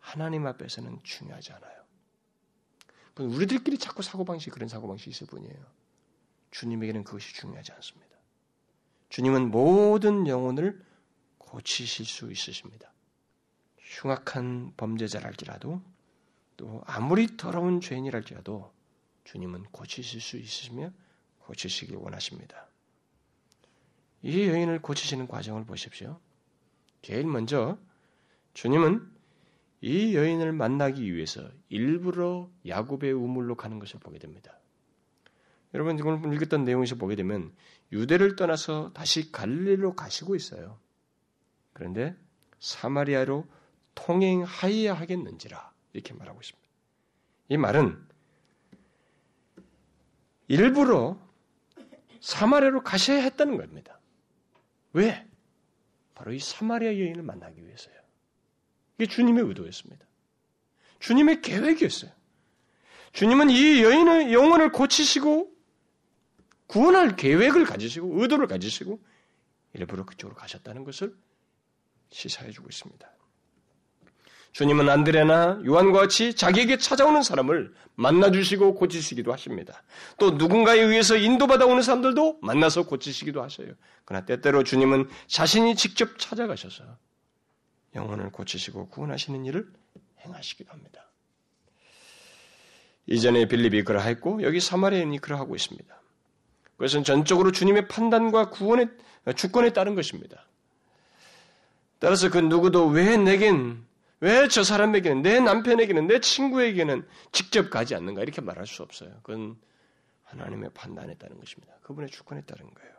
[0.00, 1.78] 하나님 앞에서는 중요하지 않아요.
[3.18, 5.56] 우리들끼리 자꾸 사고방식이 그런 사고방식이 있을 뿐이에요.
[6.50, 8.16] 주님에게는 그것이 중요하지 않습니다.
[9.10, 10.84] 주님은 모든 영혼을
[11.38, 12.92] 고치실 수 있으십니다.
[13.78, 15.82] 흉악한 범죄자랄지라도
[16.56, 18.72] 또 아무리 더러운 죄인이랄지라도
[19.28, 20.90] 주님은 고치실 수 있으시며
[21.40, 22.66] 고치시길 원하십니다.
[24.22, 26.18] 이 여인을 고치시는 과정을 보십시오.
[27.02, 27.78] 제일 먼저
[28.54, 29.06] 주님은
[29.82, 34.58] 이 여인을 만나기 위해서 일부러 야곱의 우물로 가는 것을 보게 됩니다.
[35.74, 37.54] 여러분 오늘 읽었던 내용에서 보게 되면
[37.92, 40.80] 유대를 떠나서 다시 갈릴리로 가시고 있어요.
[41.74, 42.16] 그런데
[42.60, 43.46] 사마리아로
[43.94, 46.68] 통행하여야 하겠는지라 이렇게 말하고 있습니다.
[47.50, 48.07] 이 말은
[50.48, 51.18] 일부러
[52.20, 54.00] 사마리아로 가셔야 했다는 겁니다.
[54.92, 55.26] 왜?
[56.14, 57.94] 바로 이 사마리아 여인을 만나기 위해서요.
[58.98, 60.04] 이게 주님의 의도였습니다.
[60.98, 62.10] 주님의 계획이었어요.
[63.12, 65.54] 주님은 이 여인의 영혼을 고치시고
[66.66, 69.00] 구원할 계획을 가지시고 의도를 가지시고
[69.74, 71.16] 일부러 그쪽으로 가셨다는 것을
[72.10, 73.17] 시사해 주고 있습니다.
[74.52, 79.82] 주님은 안드레나 요한과 같이 자기에게 찾아오는 사람을 만나주시고 고치시기도 하십니다.
[80.18, 83.72] 또 누군가에 의해서 인도받아 오는 사람들도 만나서 고치시기도 하셔요.
[84.04, 86.84] 그러나 때때로 주님은 자신이 직접 찾아가셔서
[87.94, 89.68] 영혼을 고치시고 구원하시는 일을
[90.24, 91.08] 행하시기도 합니다.
[93.06, 96.02] 이전에 빌립이 그러했고 여기 사마리아인이 그러하고 있습니다.
[96.76, 98.88] 그것은 전적으로 주님의 판단과 구원의
[99.34, 100.46] 주권에 따른 것입니다.
[101.98, 103.84] 따라서 그 누구도 왜 내겐
[104.20, 109.10] 왜 저 사람에게는 내 남편에게는 내 친구에게는 직접 가지 않는가 이렇게 말할 수 없어요.
[109.22, 109.56] 그건
[110.24, 111.74] 하나님의 판단에 따른 것입니다.
[111.82, 112.92] 그분의 주권에 따른 거예요.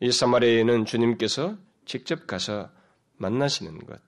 [0.00, 2.70] 이 사마리아에는 주님께서 직접 가서
[3.16, 4.00] 만나시는 것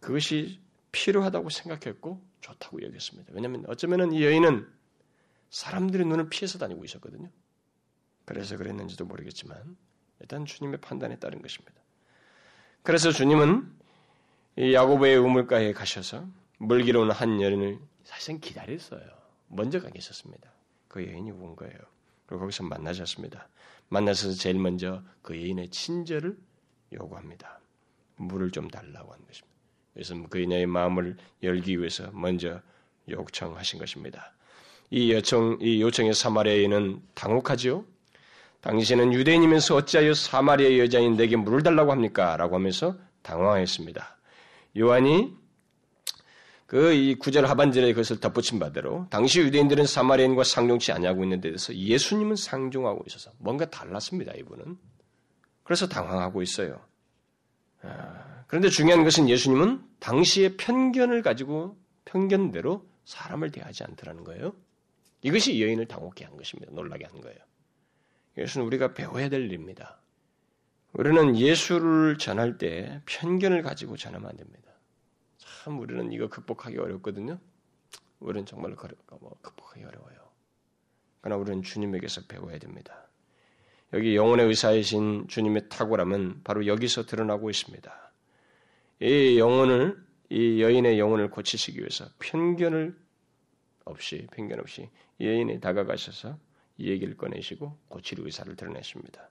[0.00, 0.60] 그것이
[0.92, 3.32] 필요하다고 생각했고 좋다고 여겼습니다.
[3.34, 4.66] 왜냐하면 어쩌면은 이 여인은
[5.50, 7.30] 사람들의 눈을 피해서 다니고 있었거든요.
[8.24, 9.76] 그래서 그랬는지도 모르겠지만
[10.20, 11.80] 일단 주님의 판단에 따른 것입니다.
[12.82, 13.87] 그래서 주님은 이
[14.58, 16.26] 야고보의 우물가에 가셔서
[16.58, 19.00] 물기로 온한 여인을 사실은 기다렸어요.
[19.46, 20.50] 먼저 가 계셨습니다.
[20.88, 21.78] 그 여인이 온 거예요.
[22.26, 23.48] 그리고 거기서 만나셨습니다.
[23.88, 26.36] 만나서 제일 먼저 그 여인의 친절을
[26.92, 27.60] 요구합니다.
[28.16, 29.56] 물을 좀 달라고 하는 것입니다.
[29.94, 32.60] 그래서 그 여인의 마음을 열기 위해서 먼저
[33.08, 34.34] 요청하신 것입니다.
[34.90, 37.84] 이 요청, 이 요청의 사마리아인은 당혹하지요.
[38.60, 42.36] 당신은 유대인이면서 어찌하여 사마리아 여자인 내게 물을 달라고 합니까?
[42.36, 44.17] 라고 하면서 당황했습니다.
[44.78, 45.36] 요한이
[46.68, 51.74] 그 이 구절 하반절에 그것을 덧붙인 바대로 당시 유대인들은 사마리아인과 상종치 아니하고 있는 데 대해서
[51.74, 54.34] 예수님은 상종하고 있어서 뭔가 달랐습니다.
[54.34, 54.76] 이분은
[55.64, 56.78] 그래서 당황하고 있어요.
[57.80, 64.54] 아, 그런데 중요한 것은 예수님은 당시의 편견을 가지고 편견대로 사람을 대하지 않더라는 거예요.
[65.22, 66.70] 이것이 여인을 당혹게 한 것입니다.
[66.74, 67.38] 놀라게 한 거예요.
[68.36, 70.02] 이것은 우리가 배워야 될 일입니다.
[70.92, 74.67] 우리는 예수를 전할 때 편견을 가지고 전하면 안 됩니다.
[75.68, 77.38] 참 우리는 이거 극복하기 어렵거든요.
[78.20, 78.74] 우리는 정말
[79.20, 80.16] 뭐 극복하기 어려워요.
[81.20, 83.06] 그러나 우리는 주님에게서 배워야 됩니다.
[83.92, 88.12] 여기 영혼의 의사이신 주님의 탁월함은 바로 여기서 드러나고 있습니다.
[89.00, 92.96] 이 영혼을 이 여인의 영혼을 고치시기 위해서 편견을
[93.84, 94.88] 없이 편견 없이
[95.20, 96.38] 여인이 다가가셔서
[96.78, 99.28] 이 얘기를 꺼내시고 고칠 의사를 드러내십니다.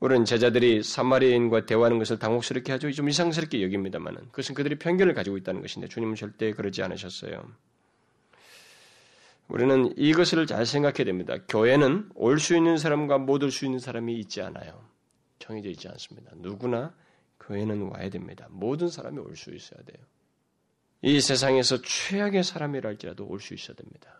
[0.00, 2.90] 우리는 제자들이 사마리아인과 대화하는 것을 당혹스럽게 하죠.
[2.92, 7.42] 좀 이상스럽게 여깁니다만은 그것은 그들이 편견을 가지고 있다는 것인데 주님은 절대 그러지 않으셨어요.
[9.48, 11.36] 우리는 이것을 잘 생각해야 됩니다.
[11.48, 14.82] 교회는 올 수 있는 사람과 못 올 수 있는 사람이 있지 않아요.
[15.38, 16.32] 정해져 있지 않습니다.
[16.36, 16.94] 누구나
[17.40, 18.46] 교회는 와야 됩니다.
[18.50, 20.04] 모든 사람이 올 수 있어야 돼요.
[21.02, 24.10] 이 세상에서 최악의 사람이라 할지라도 올 수 있어야 됩니다.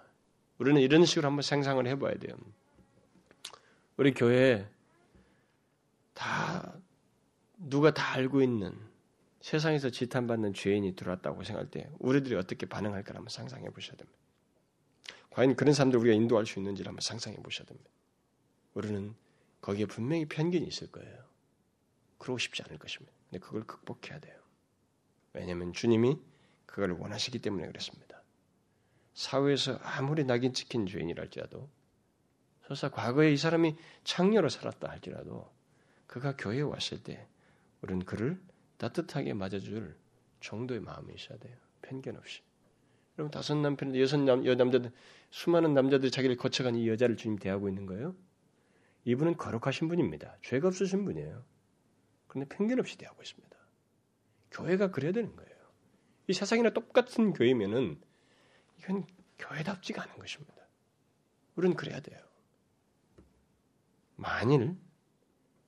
[0.58, 2.36] 우리는 이런 식으로 한번 상상을 해봐야 돼요.
[3.96, 4.66] 우리 교회에
[6.14, 6.80] 다
[7.56, 8.76] 누가 다 알고 있는
[9.40, 14.18] 세상에서 지탄받는 죄인이 들어왔다고 생각할 때 우리들이 어떻게 반응할까 한번 상상해 보셔야 됩니다.
[15.30, 17.90] 과연 그런 사람들 우리가 인도할 수 있는지를 한번 상상해 보셔야 됩니다.
[18.72, 19.14] 우리는
[19.60, 21.24] 거기에 분명히 편견이 있을 거예요.
[22.18, 23.12] 그러고 싶지 않을 것입니다.
[23.28, 24.40] 근데 그걸 극복해야 돼요.
[25.32, 26.18] 왜냐하면 주님이
[26.64, 28.22] 그걸 원하시기 때문에 그렇습니다.
[29.14, 31.68] 사회에서 아무리 낙인 찍힌 죄인이랄지라도
[32.66, 35.53] 설사 과거에 이 사람이 창녀로 살았다 할지라도
[36.14, 37.26] 그가 교회에 왔을 때
[37.82, 38.40] 우리는 그를
[38.76, 39.96] 따뜻하게 맞아줄
[40.38, 41.56] 정도의 마음이 있어야 돼요.
[41.82, 42.40] 편견 없이.
[43.18, 44.92] 여러분 다섯 남편, 여섯 남, 여 남자들
[45.30, 48.14] 수많은 남자들이 자기를 거쳐간 이 여자를 주님 대하고 있는 거예요.
[49.06, 50.38] 이분은 거룩하신 분입니다.
[50.42, 51.44] 죄가 없으신 분이에요.
[52.28, 53.56] 그런데 편견 없이 대하고 있습니다.
[54.52, 55.56] 교회가 그래야 되는 거예요.
[56.28, 58.00] 이 세상이나 똑같은 교회면은
[58.78, 59.04] 이건
[59.40, 60.54] 교회답지가 않은 것입니다.
[61.56, 62.20] 우리는 그래야 돼요.
[64.14, 64.76] 만일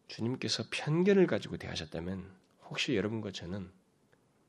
[0.09, 3.71] 주님께서 편견을 가지고 대하셨다면 혹시 여러분과 저는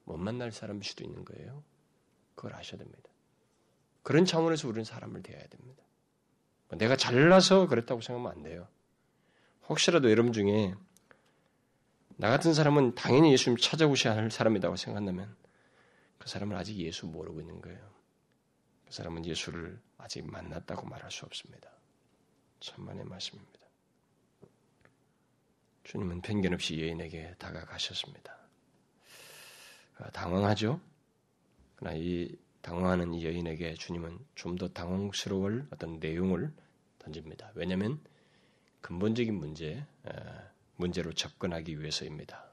[0.05, 1.63] 못 만날 사람일 수도 있는 거예요.
[2.35, 3.09] 그걸 아셔야 됩니다.
[4.03, 5.83] 그런 차원에서 우리는 사람을 대해야 됩니다.
[6.69, 8.67] 내가 잘나서 그랬다고 생각하면 안 돼요.
[9.67, 10.75] 혹시라도 여러분 중에
[12.15, 15.35] 나 같은 사람은 당연히 예수님 찾아오셔야 할 사람이라고 생각한다면
[16.17, 17.79] 그 사람은 아직 예수 모르고 있는 거예요.
[18.85, 21.69] 그 사람은 예수를 아직 만났다고 말할 수 없습니다.
[22.59, 23.56] 천만의 말씀입니다.
[25.87, 28.37] 주님은 편견 없이 여인에게 다가가셨습니다.
[29.99, 30.81] 아, 당황하죠?
[31.77, 36.51] 그러나 이 당황하는 이 여인에게 주님은 좀 더 당황스러울 어떤 내용을
[36.99, 37.51] 던집니다.
[37.55, 38.01] 왜냐하면
[38.81, 39.85] 근본적인 문제,
[40.75, 42.51] 문제로 접근하기 위해서입니다.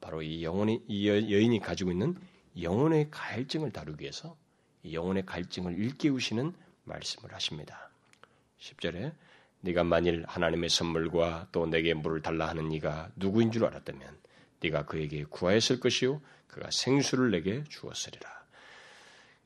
[0.00, 2.16] 바로 이 영혼이 이 여인이 가지고 있는
[2.60, 4.36] 영혼의 갈증을 다루기 위해서
[4.90, 6.52] 영혼의 갈증을 일깨우시는
[6.84, 7.88] 말씀을 하십니다.
[8.58, 9.14] 10절에
[9.62, 14.18] 네가 만일 하나님의 선물과 또 내게 물을 달라 하는 네가 누구인 줄 알았다면
[14.60, 18.28] 네가 그에게 구하였을 것이요 그가 생수를 내게 주었으리라.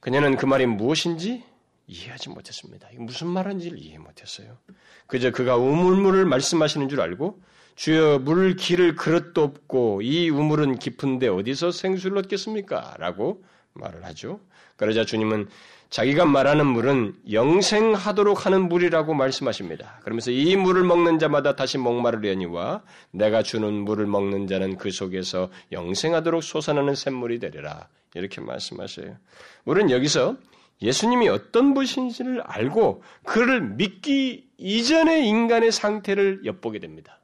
[0.01, 1.45] 그녀는 그 말이 무엇인지
[1.87, 2.89] 이해하지 못했습니다.
[2.99, 4.59] 무슨 말인지를 이해 못했어요.
[5.07, 7.41] 그저 그가 우물물을 말씀하시는 줄 알고
[7.77, 12.97] 주여 물 길을 그릇도 없고 이 우물은 깊은데 어디서 생수를 얻겠습니까?
[12.99, 13.45] 라고
[13.77, 14.41] 말을 하죠.
[14.77, 15.49] 그러자 주님은
[15.89, 20.01] 자기가 말하는 물은 영생하도록 하는 물이라고 말씀하십니다.
[20.03, 26.43] 그러면서 이 물을 먹는 자마다 다시 목마르려니와 내가 주는 물을 먹는 자는 그 속에서 영생하도록
[26.43, 27.89] 솟아나는 샘물이 되리라.
[28.15, 29.17] 이렇게 말씀하셔요.
[29.65, 30.37] 우리는 여기서
[30.83, 37.21] 예수님이 어떤 분이신지를 알고 그를 믿기 이전의 인간의 상태를 엿보게 됩니다.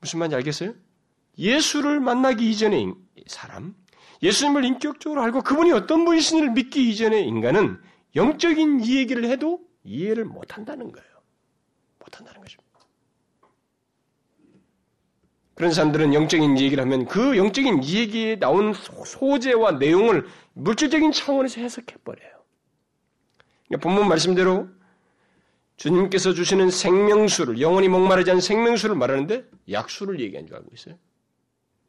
[0.00, 0.74] 무슨 말인지 알겠어요?
[1.38, 2.94] 예수를 만나기 이전의
[3.26, 3.74] 사람,
[4.24, 7.78] 예수님을 인격적으로 알고 그분이 어떤 분이신지를 믿기 이전의 인간은
[8.16, 11.08] 영적인 이 얘기를 해도 이해를 못한다는 거예요.
[11.98, 12.64] 못한다는 것입니다.
[15.54, 22.32] 그런 사람들은 영적인 얘기를 하면 그 영적인 얘기에 나온 소재와 내용을 물질적인 차원에서 해석해버려요.
[23.68, 24.68] 그러니까 본문 말씀대로
[25.76, 30.96] 주님께서 주시는 생명수를, 영원히 목마르지 않은 생명수를 말하는데 약수를 얘기한 줄 알고 있어요.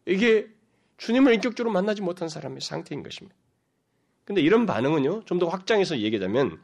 [0.05, 0.47] 이게
[0.97, 3.35] 주님을 인격적으로 만나지 못한 사람의 상태인 것입니다.
[4.23, 6.59] 근데 이런 반응은요, 좀 더 확장해서 얘기하자면,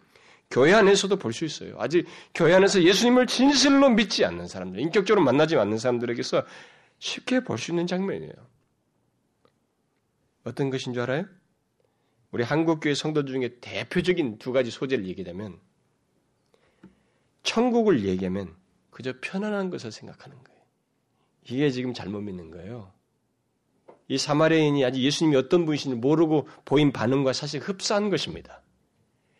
[0.50, 1.76] 교회 안에서도 볼 수 있어요.
[1.80, 6.44] 아직 교회 안에서 예수님을 진실로 믿지 않는 사람들, 인격적으로 만나지 않는 사람들에게서
[7.00, 8.34] 쉽게 볼 수 있는 장면이에요.
[10.44, 11.26] 어떤 것인 줄 알아요?
[12.32, 15.60] 우리 한국교회 성도 중에 대표적인 두 가지 소재를 얘기하면,
[17.44, 18.56] 천국을 얘기하면
[18.89, 20.62] 그저 편안한 것을 생각하는 거예요.
[21.44, 22.91] 이게 지금 잘못 믿는 거예요.
[24.12, 28.62] 이 사마리아인이 아직 예수님이 어떤 분이신지 모르고 보인 반응과 사실 흡사한 것입니다.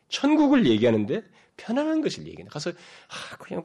[0.08, 1.24] 천국을 얘기하는데
[1.58, 2.48] 편안한 것을 얘기해.
[2.50, 3.64] 가서 아, 그냥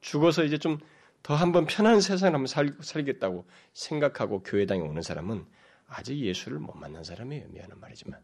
[0.00, 0.78] 죽어서 이제 좀
[1.26, 5.44] 더 한번 편한 세상을 한번 살, 살겠다고 생각하고 교회당에 오는 사람은
[5.88, 7.48] 아직 예수를 못 만난 사람이에요.
[7.48, 8.20] 미안한 말이지만.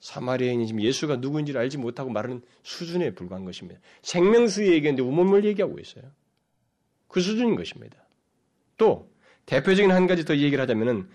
[0.00, 3.80] 사마리아인이 지금 예수가 누구인지를 알지 못하고 말하는 수준에 불과한 것입니다.
[4.02, 6.10] 생명수 얘기했는데 우물물 얘기하고 있어요.
[7.06, 8.04] 그 수준인 것입니다.
[8.76, 9.08] 또
[9.46, 11.08] 대표적인 한 가지 더 얘기를 하자면은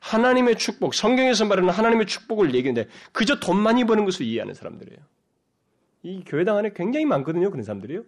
[0.00, 4.98] 하나님의 축복, 성경에서 말하는 하나님의 축복을 얘기하는데 그저 돈 많이 버는 것을 이해하는 사람들이에요.
[6.02, 7.50] 이 교회당 안에 굉장히 많거든요.
[7.50, 8.04] 그런 사람들이요.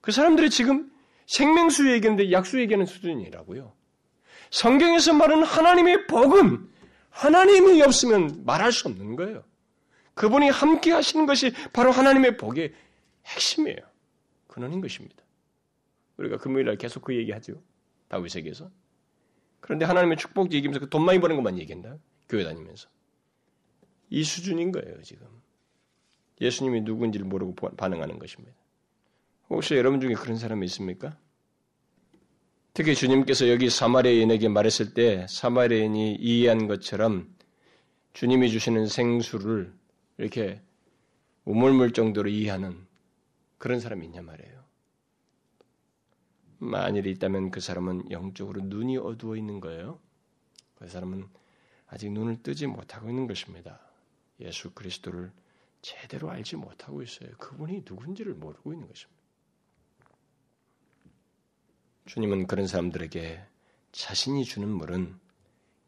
[0.00, 0.90] 그 사람들이 지금
[1.26, 3.72] 생명수 얘기하는데 약수 얘기하는 수준이라고요.
[4.50, 6.68] 성경에서 말하는 하나님의 복은
[7.08, 9.44] 하나님이 없으면 말할 수 없는 거예요.
[10.14, 12.74] 그분이 함께 하시는 것이 바로 하나님의 복의
[13.26, 13.78] 핵심이에요.
[14.48, 15.22] 근원인 것입니다.
[16.18, 17.54] 우리가 금요일 날 계속 그 얘기 하죠.
[18.10, 18.70] 다윗에게서.
[19.60, 21.96] 그런데 하나님의 축복 얘기하면서 그돈 많이 버는 것만 얘기한다.
[22.28, 22.88] 교회 다니면서.
[24.10, 25.26] 이 수준인 거예요, 지금.
[26.40, 28.56] 예수님이 누군지를 모르고 반응하는 것입니다.
[29.48, 31.16] 혹시 여러분 중에 그런 사람이 있습니까?
[32.72, 37.34] 특히 주님께서 여기 사마리아인에게 말했을 때 사마리아인이 이해한 것처럼
[38.12, 39.72] 주님이 주시는 생수를
[40.18, 40.62] 이렇게
[41.44, 42.86] 우물물 정도로 이해하는
[43.58, 44.59] 그런 사람이 있냐 말이에요.
[46.60, 49.98] 만일 있다면 그 사람은 영적으로 눈이 어두워 있는 거예요.
[50.76, 51.26] 그 사람은
[51.88, 53.80] 아직 눈을 뜨지 못하고 있는 것입니다.
[54.40, 55.32] 예수 그리스도를
[55.82, 57.30] 제대로 알지 못하고 있어요.
[57.38, 59.20] 그분이 누군지를 모르고 있는 것입니다.
[62.06, 63.42] 주님은 그런 사람들에게
[63.92, 65.18] 자신이 주는 물은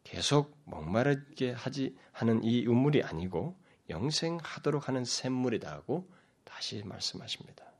[0.03, 3.55] 계속 목마르게 하지 하는 이 우물이 아니고
[3.89, 6.09] 영생하도록 하는 샘물이다 하고
[6.43, 7.72] 다시 말씀하십니다.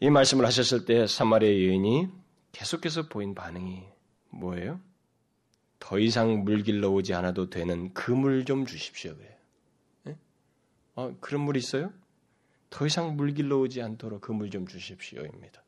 [0.00, 2.08] 이 말씀을 하셨을 때 사마리아 여인이
[2.52, 3.82] 계속해서 보인 반응이
[4.30, 4.80] 뭐예요?
[5.80, 9.14] 더 이상 물 길러 오지 않아도 되는 그 물 좀 주십시오.
[9.14, 9.30] 그래요.
[10.04, 10.16] 네?
[10.94, 11.92] 어, 그런 물 있어요?
[12.70, 15.62] 더 이상 물 길러 오지 않도록 그 물 좀 주십시오입니다.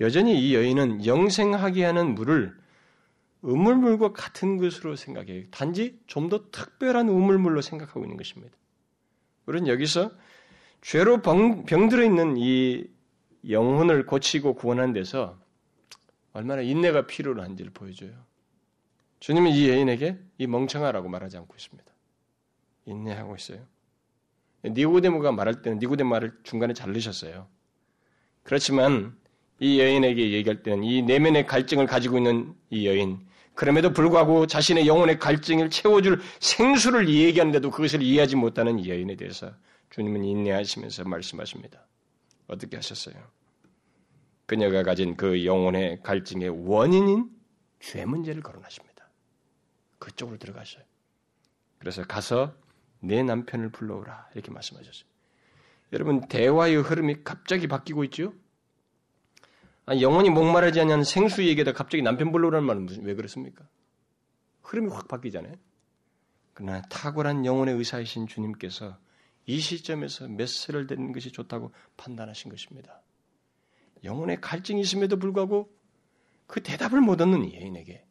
[0.00, 2.56] 여전히 이 여인은 영생하게 하는 물을
[3.42, 5.44] 우물물과 같은 것으로 생각해요.
[5.50, 8.54] 단지 좀 더 특별한 우물물로 생각하고 있는 것입니다.
[9.46, 10.10] 우리는 여기서
[10.82, 12.86] 죄로 병, 병들어 있는 이
[13.48, 15.38] 영혼을 고치고 구원하는 데서
[16.32, 18.12] 얼마나 인내가 필요로 한지를 보여줘요.
[19.20, 21.92] 주님은 이 여인에게 이 멍청하라고 말하지 않고 있습니다.
[22.86, 23.60] 인내하고 있어요.
[24.64, 27.48] 니고데모가 말할 때는 니고데모 말을 중간에 잘 넣으셨어요.
[28.42, 29.16] 그렇지만
[29.60, 35.18] 이 여인에게 얘기할 때는 이 내면의 갈증을 가지고 있는 이 여인, 그럼에도 불구하고 자신의 영혼의
[35.18, 39.52] 갈증을 채워줄 생수를 얘기하는데도 그것을 이해하지 못하는 이 여인에 대해서
[39.90, 41.84] 주님은 인내하시면서 말씀하십니다.
[42.46, 43.16] 어떻게 하셨어요?
[44.48, 47.30] 그녀가 가진 그 영혼의 갈증의 원인인
[47.80, 49.10] 죄 문제를 거론하십니다.
[49.98, 50.82] 그쪽으로 들어가셔요.
[51.78, 52.54] 그래서 가서
[52.98, 55.04] 내 남편을 불러오라 이렇게 말씀하셨어요.
[55.92, 58.32] 여러분 대화의 흐름이 갑자기 바뀌고 있죠?
[59.84, 63.68] 아니, 영혼이 목마르지 않는 생수 얘기에다 갑자기 남편 불러오라는 말은 무슨 왜 그렇습니까?
[64.62, 65.56] 흐름이 확 바뀌잖아요.
[66.54, 68.96] 그러나 탁월한 영혼의 의사이신 주님께서
[69.44, 73.02] 이 시점에서 메스를 대는 것이 좋다고 판단하신 것입니다.
[74.04, 75.70] 영혼의 갈증이 있음에도 불구하고
[76.46, 78.04] 그 대답을 못 얻는 이 여인에게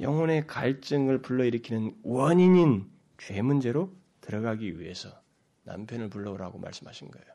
[0.00, 5.10] 영혼의 갈증을 불러일으키는 원인인 죄 문제로 들어가기 위해서
[5.64, 7.26] 남편을 불러오라고 말씀하신 거예요.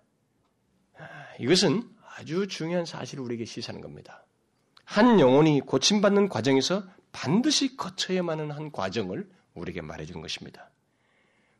[0.98, 1.06] 아,
[1.40, 1.84] 이것은
[2.16, 4.26] 아주 중요한 사실을 우리에게 시사하는 겁니다.
[4.84, 10.72] 한 영혼이 고침받는 과정에서 반드시 거쳐야만 하는 한 과정을 우리에게 말해주는 것입니다.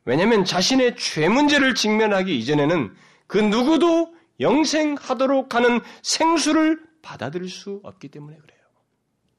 [0.04, 2.94] 왜냐하면 자신의 죄 문제를 직면하기 이전에는
[3.26, 8.58] 그 누구도 영생하도록 하는 생수를 받아들일 수 없기 때문에 그래요.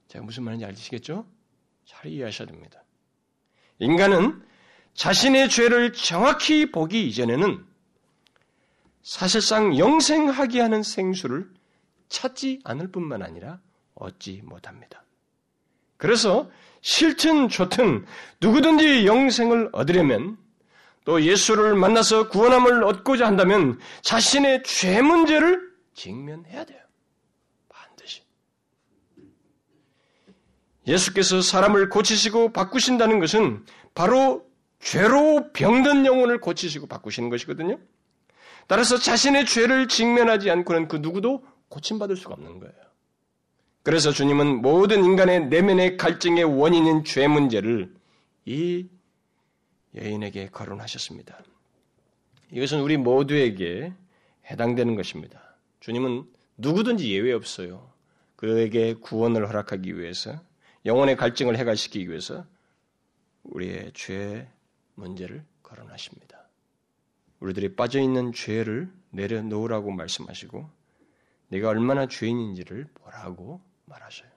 [0.07, 1.25] 제가 무슨 말인지 알시겠죠?
[1.85, 2.83] 잘 이해하셔야 됩니다.
[3.79, 4.43] 인간은
[4.93, 7.65] 자신의 죄를 정확히 보기 이전에는
[9.01, 11.49] 사실상 영생하게 하는 생수를
[12.09, 13.61] 찾지 않을 뿐만 아니라
[13.95, 15.05] 얻지 못합니다.
[15.97, 16.49] 그래서
[16.81, 18.05] 싫든 좋든
[18.41, 20.37] 누구든지 영생을 얻으려면
[21.09, 25.59] 또 예수를 만나서 구원함을 얻고자 한다면 자신의 죄 문제를
[25.95, 26.79] 직면해야 돼요.
[27.67, 28.21] 반드시.
[30.85, 34.45] 예수께서 사람을 고치시고 바꾸신다는 것은 바로
[34.79, 37.79] 죄로 병든 영혼을 고치시고 바꾸시는 것이거든요.
[38.67, 42.75] 따라서 자신의 죄를 직면하지 않고는 그 누구도 고침받을 수가 없는 거예요.
[43.81, 47.91] 그래서 주님은 모든 인간의 내면의 갈증의 원인인 죄 문제를
[48.45, 48.87] 이
[49.99, 51.39] 여인에게 거론하셨습니다.
[52.51, 53.93] 이것은 우리 모두에게
[54.49, 55.55] 해당되는 것입니다.
[55.79, 56.25] 주님은
[56.57, 57.91] 누구든지 예외 없어요.
[58.35, 60.41] 그에게 구원을 허락하기 위해서
[60.85, 62.45] 영혼의 갈증을 해결시키기 위해서
[63.43, 64.49] 우리의 죄
[64.95, 66.47] 문제를 거론하십니다.
[67.39, 70.69] 우리들이 빠져 있는 죄를 내려놓으라고 말씀하시고
[71.49, 74.29] 내가 얼마나 죄인인지를 보라고 말하셔요.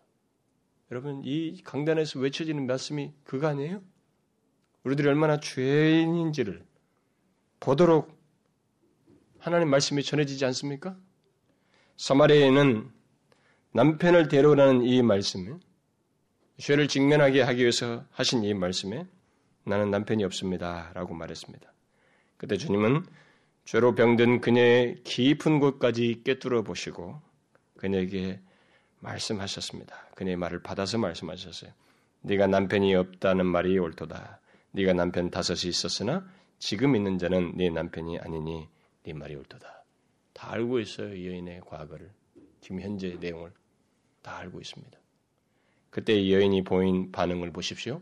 [0.90, 3.82] 여러분 이 강단에서 외쳐지는 말씀이 그거 아니에요?
[4.84, 6.64] 우리들이 얼마나 죄인인지를
[7.60, 8.18] 보도록
[9.38, 10.96] 하나님 말씀이 전해지지 않습니까?
[11.96, 12.90] 사마리아에는
[13.72, 15.58] 남편을 데려오라는 이 말씀에
[16.58, 19.06] 죄를 직면하게 하기 위해서 하신 이 말씀에
[19.64, 20.90] 나는 남편이 없습니다.
[20.94, 21.72] 라고 말했습니다.
[22.36, 23.06] 그때 주님은
[23.64, 27.20] 죄로 병든 그녀의 깊은 곳까지 꿰뚫어 보시고
[27.78, 28.40] 그녀에게
[28.98, 30.08] 말씀하셨습니다.
[30.14, 31.70] 그녀의 말을 받아서 말씀하셨어요.
[32.22, 34.40] 네가 남편이 없다는 말이 옳도다.
[34.72, 36.26] 네가 남편 다섯이 있었으나
[36.58, 38.68] 지금 있는 자는 네 남편이 아니니
[39.04, 39.84] 네 말이 옳도다.
[40.32, 41.14] 다 알고 있어요.
[41.14, 42.10] 이 여인의 과거를.
[42.60, 43.52] 지금 현재의 내용을
[44.22, 44.98] 다 알고 있습니다.
[45.90, 48.00] 그때 이 여인이 보인 반응을 보십시오.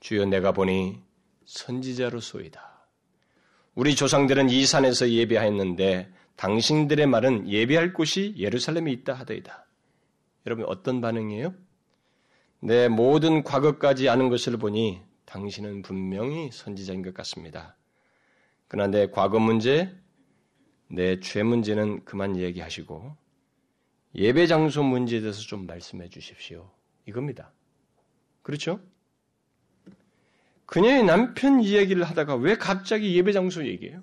[0.00, 1.02] 주여 내가 보니
[1.44, 2.86] 선지자로 소이다.
[3.74, 9.66] 우리 조상들은 이 산에서 예배하였는데 당신들의 말은 예배할 곳이 예루살렘에 있다 하더이다.
[10.46, 11.54] 여러분 어떤 반응이에요?
[12.64, 17.76] 내 모든 과거까지 아는 것을 보니 당신은 분명히 선지자인 것 같습니다.
[18.68, 19.94] 그러나 내 과거 문제,
[20.88, 23.14] 내 죄 문제는 그만 얘기하시고
[24.14, 26.70] 예배 장소 문제에 대해서 좀 말씀해 주십시오.
[27.06, 27.52] 이겁니다.
[28.40, 28.80] 그렇죠?
[30.64, 34.02] 그녀의 남편 이야기를 하다가 왜 갑자기 예배 장소 얘기해요?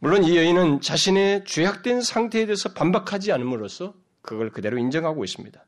[0.00, 5.64] 물론 이 여인은 자신의 죄악된 상태에 대해서 반박하지 않음으로써 그걸 그대로 인정하고 있습니다.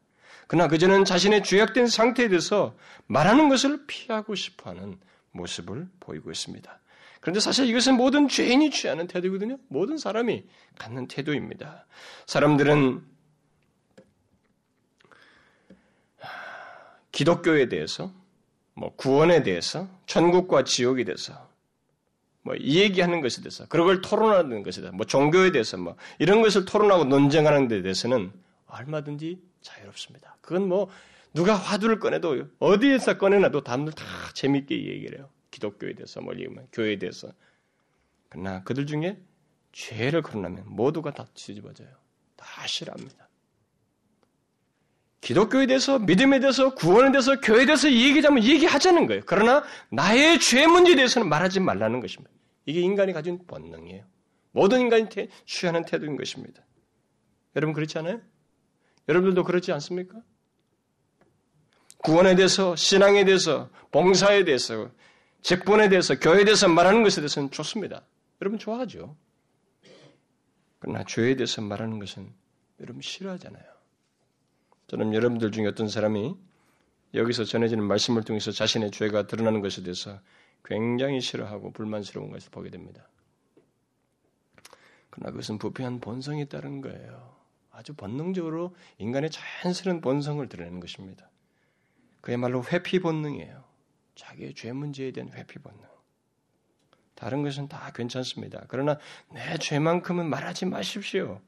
[0.46, 2.76] 그러나 그저는 자신의 죄악된 상태에 대해서
[3.06, 4.98] 말하는 것을 피하고 싶어하는
[5.32, 6.80] 모습을 보이고 있습니다.
[7.20, 9.58] 그런데 사실 이것은 모든 죄인이 취하는 태도거든요.
[9.68, 10.44] 모든 사람이
[10.78, 11.86] 갖는 태도입니다.
[12.26, 13.02] 사람들은
[17.10, 18.12] 기독교에 대해서,
[18.74, 21.48] 뭐 구원에 대해서, 천국과 지옥에 대해서,
[22.42, 26.42] 뭐 이 얘기하는 것에 대해서, 그런 걸 토론하는 것에 대해서, 뭐 종교에 대해서, 뭐 이런
[26.42, 28.30] 것을 토론하고 논쟁하는 데 대해서는
[28.66, 30.38] 얼마든지 자유롭습니다.
[30.40, 30.88] 그건 뭐
[31.34, 34.04] 누가 화두를 꺼내도 어디에서 꺼내놔도 다들 다
[34.34, 35.28] 재밌게 얘기를 해요.
[35.50, 36.34] 기독교에 대해서 뭐
[36.72, 37.32] 교회에 대해서.
[38.28, 39.18] 그러나 그들 중에
[39.72, 41.88] 죄를 거론하면 모두가 다 뒤집어져요.
[42.36, 43.28] 다 싫어합니다.
[45.20, 49.22] 기독교에 대해서, 믿음에 대해서, 구원에 대해서, 교회에 대해서 얘기하자면 얘기하자는 거예요.
[49.26, 52.32] 그러나 나의 죄 문제에 대해서는 말하지 말라는 것입니다.
[52.64, 54.04] 이게 인간이 가진 본능이에요.
[54.52, 55.08] 모든 인간이
[55.44, 56.62] 취하는 태도인 것입니다.
[57.56, 58.20] 여러분 그렇지 않아요?
[59.08, 60.20] 여러분들도 그렇지 않습니까?
[61.98, 64.90] 구원에 대해서, 신앙에 대해서, 봉사에 대해서,
[65.42, 68.02] 직분에 대해서, 교회에 대해서 말하는 것에 대해서는 좋습니다.
[68.40, 69.16] 여러분 좋아하죠?
[70.78, 72.32] 그러나 죄에 대해서 말하는 것은
[72.80, 73.64] 여러분 싫어하잖아요.
[74.88, 76.36] 저는 여러분들 중에 어떤 사람이
[77.14, 80.20] 여기서 전해지는 말씀을 통해서 자신의 죄가 드러나는 것에 대해서
[80.64, 83.08] 굉장히 싫어하고 불만스러운 것을 보게 됩니다.
[85.10, 87.35] 그러나 그것은 부패한 본성에 따른 거예요.
[87.76, 91.30] 아주 본능적으로 인간의 자연스러운 본성을 드러내는 것입니다.
[92.22, 93.64] 그야말로 회피 본능이에요.
[94.14, 95.84] 자기의 죄 문제에 대한 회피 본능.
[97.14, 98.64] 다른 것은 다 괜찮습니다.
[98.68, 98.98] 그러나
[99.30, 101.40] 내 죄만큼은 말하지 마십시오.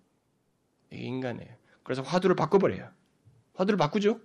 [0.91, 1.55] 이게 인간이에요.
[1.83, 2.91] 그래서 화두를 바꿔버려요.
[3.55, 4.21] 화두를 바꾸죠?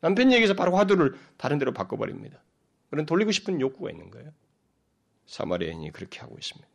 [0.00, 2.42] 남편 얘기에서 바로 화두를 다른 데로 바꿔버립니다.
[2.90, 4.32] 그런 돌리고 싶은 욕구가 있는 거예요.
[5.26, 6.68] 사마리아인이 그렇게 하고 있습니다.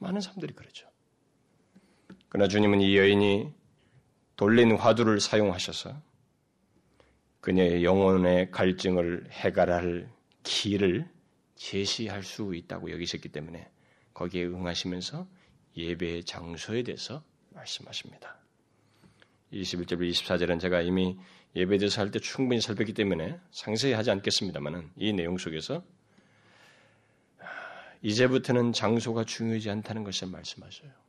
[0.00, 0.88] 많은 사람들이 그렇죠.
[2.28, 3.52] 그러나 주님은 이 여인이
[4.36, 6.00] 돌린 화두를 사용하셔서
[7.40, 10.10] 그녀의 영혼의 갈증을 해결할
[10.42, 11.08] 길을
[11.54, 13.70] 제시할 수 있다고 여기셨기 때문에
[14.14, 15.26] 거기에 응하시면서
[15.76, 18.36] 예배의 장소에 대해서 말씀하십니다.
[19.52, 21.16] 21절, 24절은 제가 이미
[21.54, 25.82] 예배에 대해서 할 때 충분히 살폈기 때문에 상세히 하지 않겠습니다만 이 내용 속에서
[28.02, 31.05] 이제부터는 장소가 중요하지 않다는 것을 말씀하셔요.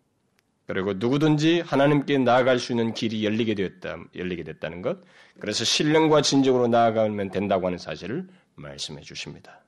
[0.67, 4.99] 그리고 누구든지 하나님께 나아갈 수 있는 길이 열리게 되었다, 열리게 됐다는 것,
[5.39, 9.63] 그래서 신령과 진정으로 나아가면 된다고 하는 사실을 말씀해 주십니다.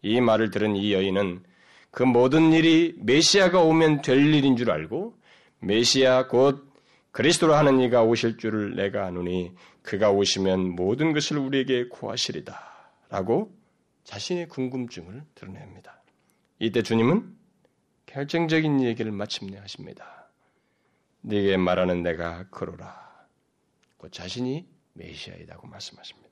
[0.00, 1.42] 이 말을 들은 이 여인은
[1.90, 5.14] 그 모든 일이 메시아가 오면 될 일인 줄 알고
[5.60, 6.72] 메시아 곧
[7.10, 12.56] 그리스도로 하는 이가 오실 줄을 내가 아노니 그가 오시면 모든 것을 우리에게 구하시리다.
[13.10, 13.50] 라고
[14.04, 16.02] 자신의 궁금증을 드러냅니다.
[16.58, 17.34] 이때 주님은
[18.06, 20.17] 결정적인 얘기를 마침내 하십니다.
[21.22, 23.08] 네게 말하는 내가 그로라.
[23.96, 26.28] 곧 자신이 메시아이다고 말씀하십니다.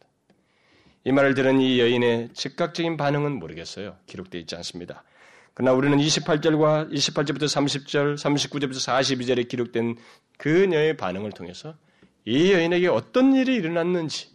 [1.05, 3.97] 이 말을 들은 이 여인의 즉각적인 반응은 모르겠어요.
[4.07, 5.05] 기록되어 있지 않습니다.
[5.55, 9.97] 그러나 우리는 28절과 28절부터 30절, 39절부터 42절에 기록된
[10.37, 11.77] 그녀의 반응을 통해서
[12.25, 14.29] 이 여인에게 어떤 일이 일어났는지,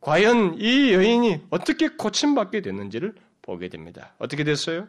[0.00, 4.14] 과연 이 여인이 어떻게 고침받게 됐는지를 보게 됩니다.
[4.18, 4.86] 어떻게 됐어요?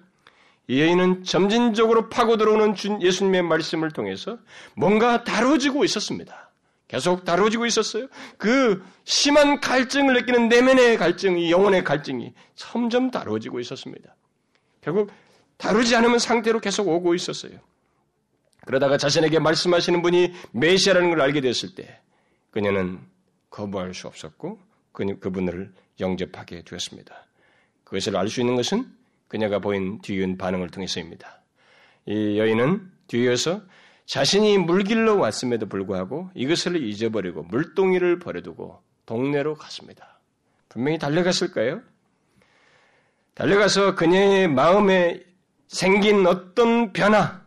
[0.70, 4.38] 이 여인은 점진적으로 파고 들어오는 예수님의 말씀을 통해서
[4.76, 6.51] 뭔가 다뤄지고 있었습니다.
[6.88, 8.07] 계속 다뤄지고 있었어요.
[8.38, 14.15] 그 심한 갈증을 느끼는 내면의 갈증이, 영혼의 갈증이 점점 다뤄지고 있었습니다.
[14.82, 15.11] 결국
[15.57, 17.53] 다루지 않으면 상태로 계속 오고 있었어요.
[18.67, 21.99] 그러다가 자신에게 말씀하시는 분이 메시아라는 걸 알게 됐을 때
[22.51, 22.99] 그녀는
[23.49, 24.59] 거부할 수 없었고
[24.91, 27.26] 그분을 영접하게 되었습니다.
[27.84, 28.99] 그것을 알 수 있는 것은
[29.30, 31.41] 그녀가 보인 뒤은 반응을 통해서입니다.
[32.05, 33.61] 이 여인은 뒤에서
[34.05, 40.19] 자신이 물길로 왔음에도 불구하고 이것을 잊어버리고 물동이를 버려두고 동네로 갔습니다.
[40.67, 41.82] 분명히 달려갔을까요?
[43.36, 45.21] 달려가서 그녀의 마음에
[45.67, 47.41] 생긴 어떤 변화,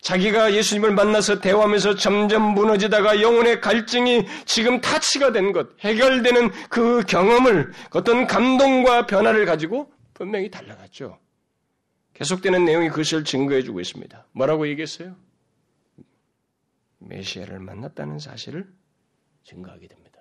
[0.00, 7.72] 자기가 예수님을 만나서 대화하면서 점점 무너지다가 영혼의 갈증이 지금 타치가 된 것, 해결되는 그 경험을
[7.90, 11.20] 어떤 감동과 변화를 가지고 분명히 달라갔죠.
[12.14, 14.26] 계속되는 내용이 그것을 증거해주고 있습니다.
[14.32, 15.16] 뭐라고 얘기했어요?
[16.98, 18.72] 메시아를 만났다는 사실을
[19.42, 20.20] 증거하게 됩니다.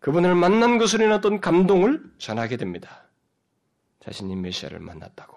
[0.00, 3.08] 그분을 만난 것으로 어떤 감동을 전하게 됩니다.
[4.00, 5.36] 자신이 메시아를 만났다고,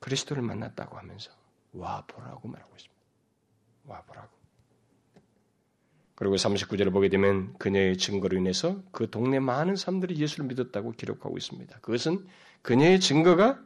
[0.00, 1.30] 그리스도를 만났다고 하면서
[1.72, 3.02] 와 보라고 말하고 있습니다.
[3.84, 4.35] 와 보라고.
[6.16, 11.78] 그리고 39절을 보게 되면 그녀의 증거로 인해서 그 동네 많은 사람들이 예수를 믿었다고 기록하고 있습니다.
[11.80, 12.26] 그것은
[12.62, 13.58] 그녀의 증거가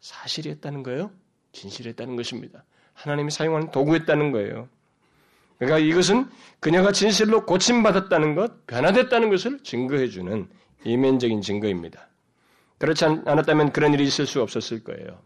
[0.00, 1.10] 사실이었다는 거예요.
[1.52, 2.64] 진실했다는 것입니다.
[2.94, 4.68] 하나님이 사용하는 도구였다는 거예요.
[5.58, 6.28] 그러니까 이것은
[6.60, 10.48] 그녀가 진실로 고침받았다는 것, 변화됐다는 것을 증거해주는
[10.84, 12.08] 이면적인 증거입니다.
[12.78, 15.20] 그렇지 않았다면 그런 일이 있을 수 없었을 거예요.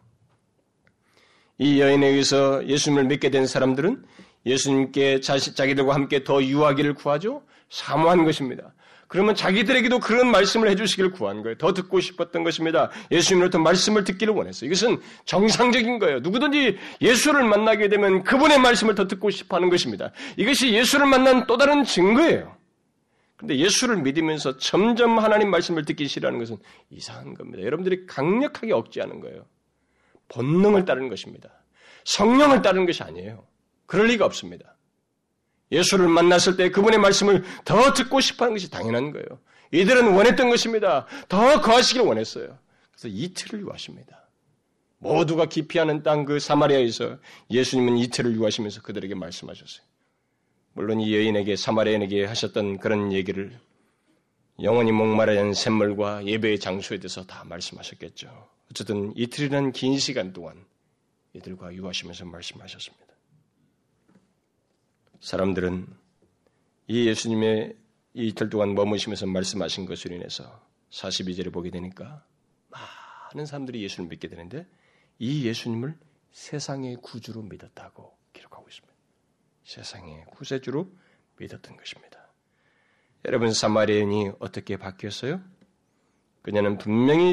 [1.58, 4.04] 이 여인에 의해서 예수님을 믿게 된 사람들은
[4.46, 7.42] 예수님께 자시, 자기들과 함께 더 유하기를 구하죠?
[7.70, 8.74] 사모한 것입니다.
[9.12, 11.58] 그러면 자기들에게도 그런 말씀을 해주시기를 구한 거예요.
[11.58, 12.90] 더 듣고 싶었던 것입니다.
[13.10, 14.66] 예수님으로부터 말씀을 듣기를 원했어요.
[14.68, 16.20] 이것은 정상적인 거예요.
[16.20, 20.12] 누구든지 예수를 만나게 되면 그분의 말씀을 더 듣고 싶어 하는 것입니다.
[20.38, 22.56] 이것이 예수를 만난 또 다른 증거예요.
[23.36, 26.56] 근데 예수를 믿으면서 점점 하나님 말씀을 듣기 싫어하는 것은
[26.88, 27.62] 이상한 겁니다.
[27.62, 29.44] 여러분들이 강력하게 억제하는 거예요.
[30.28, 31.50] 본능을 따르는 것입니다.
[32.04, 33.44] 성령을 따르는 것이 아니에요.
[33.92, 34.74] 그럴 리가 없습니다.
[35.70, 39.26] 예수를 만났을 때 그분의 말씀을 더 듣고 싶어 하는 것이 당연한 거예요.
[39.70, 41.06] 이들은 원했던 것입니다.
[41.28, 42.58] 더 거하시길 원했어요.
[42.90, 44.30] 그래서 이틀을 유하십니다.
[44.96, 47.18] 모두가 기피하는 땅 그 사마리아에서
[47.50, 49.86] 예수님은 이틀을 유하시면서 그들에게 말씀하셨어요.
[50.72, 53.60] 물론 이 여인에게 사마리아인에게 하셨던 그런 얘기를
[54.62, 58.48] 영원히 목마른 샘물과 예배의 장소에 대해서 다 말씀하셨겠죠.
[58.70, 60.64] 어쨌든 이틀이라는 긴 시간 동안
[61.34, 63.11] 이들과 유하시면서 말씀하셨습니다.
[65.22, 65.86] 사람들은
[66.88, 67.76] 이 예수님의
[68.14, 70.60] 이 이틀 동안 머무시면서 말씀하신 것으로 인해서
[70.90, 72.24] 42절에 보게 되니까
[72.68, 74.66] 많은 사람들이 예수를 믿게 되는데
[75.20, 75.96] 이 예수님을
[76.32, 78.92] 세상의 구주로 믿었다고 기록하고 있습니다.
[79.62, 80.90] 세상의 구세주로
[81.38, 82.28] 믿었던 것입니다.
[83.24, 85.40] 여러분 사마리아인이 어떻게 바뀌었어요?
[86.42, 87.32] 그녀는 분명히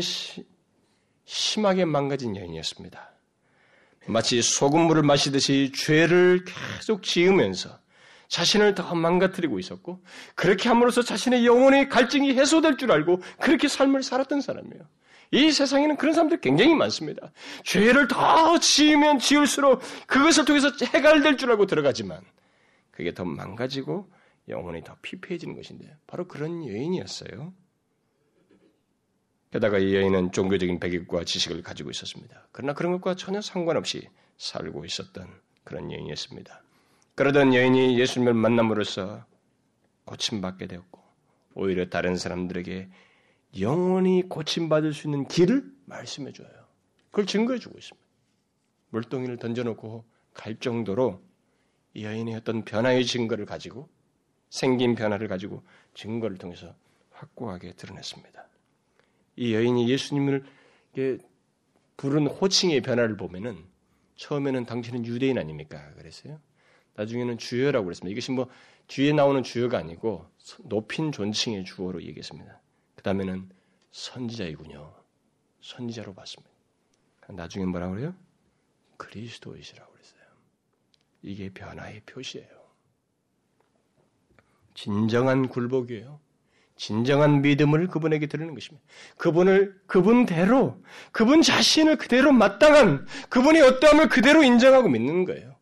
[1.26, 3.19] 심하게 망가진 여인이었습니다.
[4.10, 7.80] 마치 소금물을 마시듯이 죄를 계속 지으면서
[8.28, 10.04] 자신을 더 망가뜨리고 있었고
[10.36, 14.84] 그렇게 함으로써 자신의 영혼의 갈증이 해소될 줄 알고 그렇게 삶을 살았던 사람이에요.
[15.32, 17.32] 이 세상에는 그런 사람들 굉장히 많습니다.
[17.64, 22.22] 죄를 더 지으면 지을수록 그것을 통해서 해갈될 줄 알고 들어가지만
[22.92, 24.10] 그게 더 망가지고
[24.48, 27.54] 영혼이 더 피폐해지는 것인데 바로 그런 여인이었어요.
[29.52, 32.48] 게다가 이 여인은 종교적인 배경과 지식을 가지고 있었습니다.
[32.52, 35.28] 그러나 그런 것과 전혀 상관없이 살고 있었던
[35.64, 36.64] 그런 여인이었습니다.
[37.16, 39.26] 그러던 여인이 예수님을 만남으로써
[40.06, 41.02] 고침받게 되었고
[41.56, 42.90] 오히려 다른 사람들에게
[43.60, 46.48] 영원히 고침받을 수 있는 길을 말씀해 줘요.
[47.10, 48.08] 그걸 증거해 주고 있습니다.
[48.90, 51.22] 물동이를 던져놓고 갈 정도로
[51.96, 53.90] 이 여인의 어떤 변화의 증거를 가지고
[54.50, 55.64] 생긴 변화를 가지고
[55.96, 56.76] 증거를 통해서
[57.12, 58.48] 확고하게 드러냈습니다.
[59.40, 60.44] 이 여인이 예수님을
[61.96, 63.66] 부른 호칭의 변화를 보면은
[64.18, 65.94] 처음에는 당신은 유대인 아닙니까?
[65.94, 66.42] 그랬어요.
[66.96, 68.12] 나중에는 주여라고 그랬습니다.
[68.12, 68.50] 이것이 뭐
[68.88, 70.30] 뒤에 나오는 주여가 아니고
[70.66, 72.60] 높인 존칭의 주어로 얘기했습니다.
[72.96, 73.50] 그 다음에는
[73.92, 74.94] 선지자이군요.
[75.62, 76.52] 선지자로 봤습니다.
[77.30, 78.16] 나중에 뭐라고 그래요?
[78.98, 80.20] 그리스도이시라고 그랬어요.
[81.22, 82.60] 이게 변화의 표시예요.
[84.74, 86.20] 진정한 굴복이에요.
[86.80, 88.88] 진정한 믿음을 그분에게 드리는 것입니다.
[89.18, 95.58] 그분을 그분대로 그분 자신을 그대로 마땅한 그분의 어떠함을 그대로 인정하고 믿는 거예요.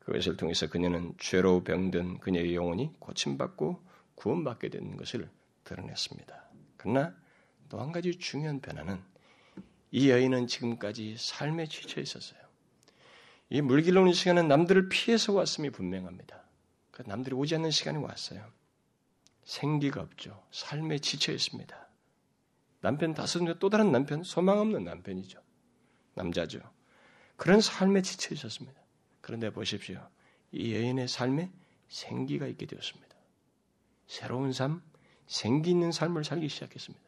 [0.00, 3.80] 그것을 통해서 그녀는 죄로 병든 그녀의 영혼이 고침받고
[4.16, 5.30] 구원받게 되는 것을
[5.62, 6.44] 드러냈습니다.
[6.76, 7.14] 그러나
[7.68, 8.98] 또 한 가지 중요한 변화는
[9.92, 12.40] 이 여인은 지금까지 삶에 지쳐 있었어요.
[13.48, 16.42] 이 물길로 오는 시간은 남들을 피해서 왔음이 분명합니다.
[16.90, 18.44] 그러니까 남들이 오지 않는 시간이 왔어요.
[19.46, 20.44] 생기가 없죠.
[20.50, 21.88] 삶에 지쳐 있습니다.
[22.80, 25.40] 남편 다섯인데 또 다른 남편, 소망 없는 남편이죠.
[26.14, 26.60] 남자죠.
[27.36, 28.78] 그런 삶에 지쳐 있었습니다.
[29.20, 30.06] 그런데 보십시오.
[30.52, 31.50] 이 여인의 삶에
[31.88, 33.16] 생기가 있게 되었습니다.
[34.06, 34.82] 새로운 삶,
[35.26, 37.04] 생기 있는 삶을 살기 시작했습니다.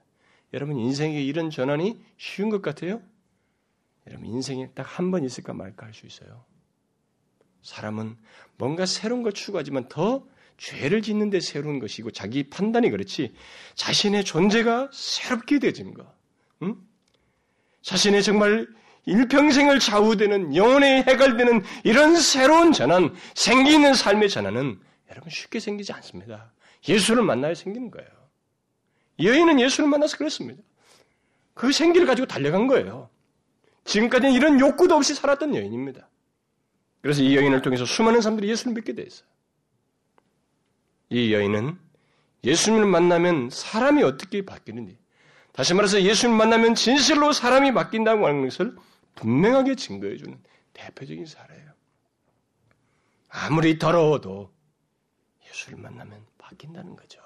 [0.54, 3.02] 여러분 인생에 이런 전환이 쉬운 것 같아요?
[4.06, 6.44] 여러분 인생에 딱 한 번 있을까 말까 할 수 있어요.
[7.62, 8.16] 사람은
[8.56, 10.26] 뭔가 새로운 걸 추구하지만 더
[10.58, 13.32] 죄를 짓는 데 새로운 것이고 자기 판단이 그렇지
[13.74, 16.12] 자신의 존재가 새롭게 되어진 거.
[16.62, 16.76] 응?
[17.82, 18.66] 자신의 정말
[19.06, 24.78] 일평생을 좌우되는 영혼에 해갈되는 이런 새로운 전환, 생기 있는 삶의 전환은
[25.10, 26.52] 여러분 쉽게 생기지 않습니다.
[26.86, 28.08] 예수를 만나야 생기는 거예요.
[29.20, 30.62] 여인은 예수를 만나서 그랬습니다.
[31.54, 33.08] 그 생기를 가지고 달려간 거예요.
[33.84, 36.08] 지금까지는 이런 욕구도 없이 살았던 여인입니다.
[37.00, 39.27] 그래서 이 여인을 통해서 수많은 사람들이 예수를 믿게 돼 있어요.
[41.10, 41.78] 이 여인은
[42.44, 44.98] 예수님을 만나면 사람이 어떻게 바뀌는지,
[45.52, 48.76] 다시 말해서 예수님을 만나면 진실로 사람이 바뀐다고 하는 것을
[49.16, 50.38] 분명하게 증거해주는
[50.72, 51.72] 대표적인 사례예요.
[53.28, 54.52] 아무리 더러워도
[55.48, 57.20] 예수를 만나면 바뀐다는 거죠.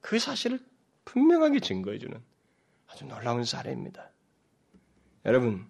[0.00, 0.60] 그 사실을
[1.04, 2.16] 분명하게 증거해주는
[2.86, 4.10] 아주 놀라운 사례입니다.
[5.24, 5.66] 여러분,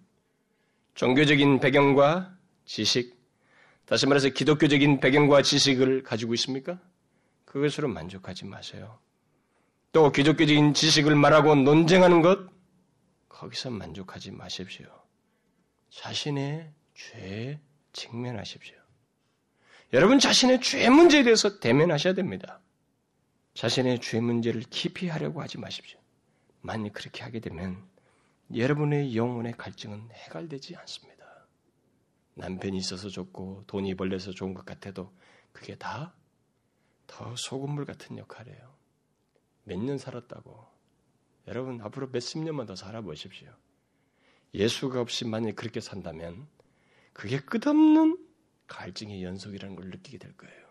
[0.93, 3.17] 종교적인 배경과 지식,
[3.85, 6.79] 다시 말해서 기독교적인 배경과 지식을 가지고 있습니까?
[7.47, 8.99] 그것으로 만족하지 마세요.
[9.91, 12.47] 또 기독교적인 지식을 말하고 논쟁하는 것,
[13.29, 14.85] 거기서 만족하지 마십시오.
[15.89, 17.59] 자신의 죄에
[17.93, 18.75] 직면하십시오.
[19.93, 22.59] 여러분 자신의 죄 문제에 대해서 대면하셔야 됩니다.
[23.53, 25.99] 자신의 죄 문제를 깊이 하려고 하지 마십시오.
[26.61, 27.81] 만약 그렇게 하게 되면
[28.53, 31.25] 여러분의 영혼의 갈증은 해갈되지 않습니다.
[32.35, 35.13] 남편이 있어서 좋고 돈이 벌려서 좋은 것 같아도
[35.53, 36.13] 그게 다
[37.07, 38.75] 더 소금물 같은 역할이에요.
[39.63, 40.65] 몇 년 살았다고.
[41.47, 43.49] 여러분 앞으로 몇십 년만 더 살아보십시오.
[44.53, 46.47] 예수가 없이 만약 그렇게 산다면
[47.13, 48.17] 그게 끝없는
[48.67, 50.67] 갈증의 연속이라는 걸 느끼게 될 거예요.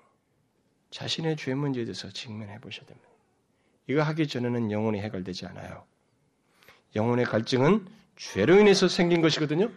[0.91, 3.09] 자신의 죄 문제에 대해서 직면해 보셔야 됩니다.
[3.87, 5.85] 이거 하기 전에는 영혼이 해결되지 않아요.
[6.95, 9.71] 영혼의 갈증은 죄로 인해서 생긴 것이거든요.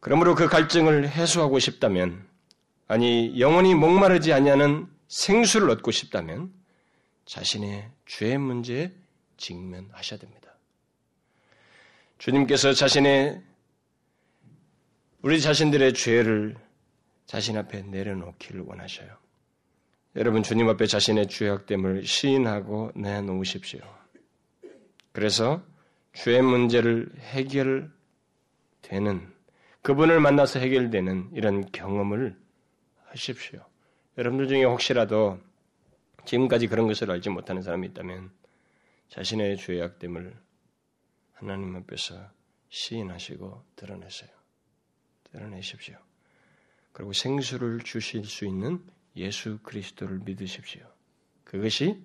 [0.00, 2.26] 그러므로 그 갈증을 해소하고 싶다면,
[2.86, 6.52] 아니 영혼이 목마르지 아니하는 생수를 얻고 싶다면
[7.24, 8.92] 자신의 죄 문제에
[9.36, 10.54] 직면하셔야 됩니다.
[12.18, 13.42] 주님께서 자신의
[15.22, 16.56] 우리 자신들의 죄를
[17.26, 19.08] 자신 앞에 내려놓기를 원하셔요.
[20.16, 23.80] 여러분 주님 앞에 자신의 죄악됨을 시인하고 내놓으십시오.
[25.12, 25.62] 그래서
[26.12, 27.90] 죄 문제를 해결되는
[29.82, 32.36] 그분을 만나서 해결되는 이런 경험을
[33.14, 33.64] 하십시오.
[34.18, 35.40] 여러분들 중에 혹시라도
[36.26, 38.32] 지금까지 그런 것을 알지 못하는 사람이 있다면
[39.08, 40.36] 자신의 죄악됨을
[41.32, 42.30] 하나님 앞에서
[42.68, 44.30] 시인하시고 드러내세요.
[45.30, 45.96] 드러내십시오.
[46.92, 48.84] 그리고 생수를 주실 수 있는
[49.16, 50.86] 예수 그리스도를 믿으십시오.
[51.44, 52.02] 그것이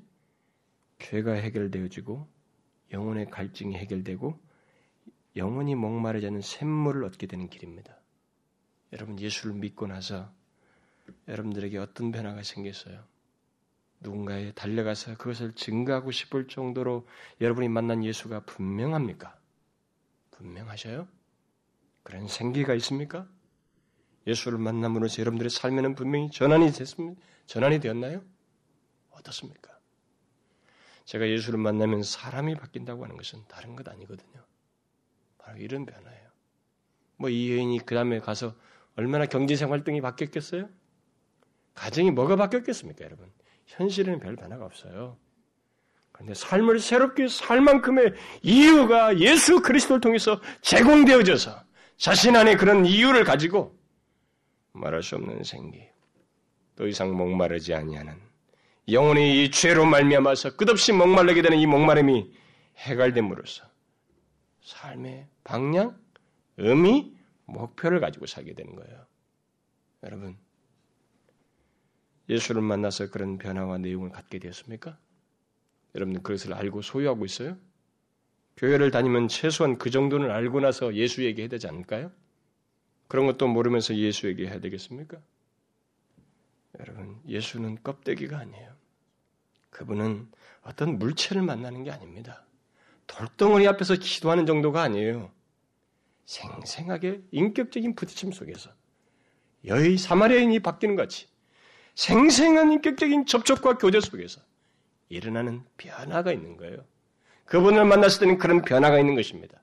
[1.00, 2.28] 죄가 해결되어지고
[2.92, 4.40] 영혼의 갈증이 해결되고
[5.36, 8.00] 영원히 목마르지 않은 샘물을 얻게 되는 길입니다.
[8.94, 10.34] 여러분 예수를 믿고 나서
[11.28, 13.04] 여러분들에게 어떤 변화가 생겼어요?
[14.02, 17.08] 누군가에 달려가서 그것을 증가하고 싶을 정도로
[17.42, 19.38] 여러분이 만난 예수가 분명합니까?
[20.32, 21.08] 분명하셔요?
[22.04, 23.28] 그런 생기가 있습니까?
[24.26, 27.22] 예수를 만남으로써 여러분들의 삶에는 분명히 전환이 됐습니다.
[27.46, 28.22] 전환이 되었나요?
[29.12, 29.78] 어떻습니까?
[31.06, 34.46] 제가 예수를 만나면 사람이 바뀐다고 하는 것은 다른 것 아니거든요.
[35.38, 36.30] 바로 이런 변화예요.
[37.18, 38.56] 뭐 이 여인이 그 다음에 가서
[38.96, 40.70] 얼마나 경제생 활동이 바뀌었겠어요?
[41.80, 43.32] 가정이 뭐가 바뀌었겠습니까, 여러분?
[43.68, 45.18] 현실에는 별 변화가 없어요.
[46.12, 51.64] 그런데 삶을 새롭게 살 만큼의 이유가 예수 그리스도를 통해서 제공되어져서
[51.96, 53.80] 자신 안에 그런 이유를 가지고
[54.74, 55.88] 말할 수 없는 생기,
[56.76, 58.14] 더 이상 목마르지 아니하는
[58.92, 62.30] 영혼이 이 죄로 말미암아서 끝없이 목마르게 되는 이 목마름이
[62.76, 63.64] 해갈됨으로써
[64.64, 65.98] 삶의 방향,
[66.58, 67.16] 의미,
[67.46, 69.06] 목표를 가지고 살게 되는 거예요.
[70.04, 70.38] 여러분,
[72.30, 74.98] 예수를 만나서 그런 변화와 내용을 갖게 되었습니까?
[75.96, 77.58] 여러분 그것을 알고 소유하고 있어요?
[78.58, 82.12] 교회를 다니면 최소한 그 정도는 알고 나서 예수 얘기해야 되지 않을까요?
[83.08, 85.18] 그런 것도 모르면서 예수 얘기해야 되겠습니까?
[86.80, 88.74] 여러분, 예수는 껍데기가 아니에요.
[89.72, 90.30] 그분은
[90.62, 92.46] 어떤 물체를 만나는 게 아닙니다.
[93.08, 95.32] 돌덩어리 앞에서 기도하는 정도가 아니에요.
[96.26, 98.70] 생생하게 인격적인 부딪힘 속에서
[99.66, 101.28] 여의 사마리아인이 바뀌는 같이
[102.00, 104.40] 생생한 인격적인 접촉과 교제 속에서
[105.10, 106.86] 일어나는 변화가 있는 거예요.
[107.44, 109.62] 그분을 만났을 때는 그런 변화가 있는 것입니다.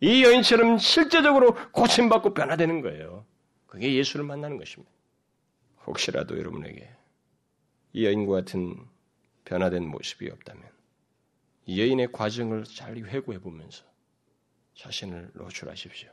[0.00, 3.26] 이 여인처럼 실제적으로 고침받고 변화되는 거예요.
[3.66, 4.90] 그게 예수를 만나는 것입니다.
[5.86, 6.88] 혹시라도 여러분에게
[7.92, 8.76] 이 여인과 같은
[9.44, 10.64] 변화된 모습이 없다면
[11.66, 13.84] 이 여인의 과정을 잘 회고해 보면서
[14.76, 16.08] 자신을 노출하십시오.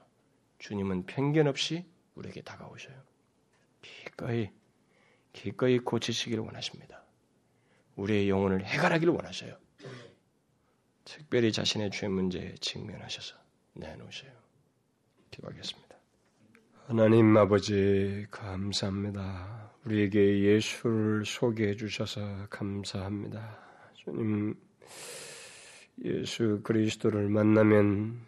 [0.60, 3.02] 주님은 편견 없이 우리에게 다가오셔요.
[3.82, 4.50] 기꺼이
[5.34, 7.04] 기꺼이 고치시기를 원하십니다.
[7.96, 9.56] 우리의 영혼을 해결하기를 원하셔요.
[11.06, 13.36] 특별히 자신의 죄 문제에 직면하셔서
[13.74, 14.32] 내놓으세요.
[15.32, 15.96] 기도하겠습니다.
[16.88, 19.72] 하나님 아버지 감사합니다.
[19.86, 23.60] 우리에게 예수를 소개해 주셔서 감사합니다.
[23.96, 24.56] 주님
[26.04, 28.26] 예수 그리스도를 만나면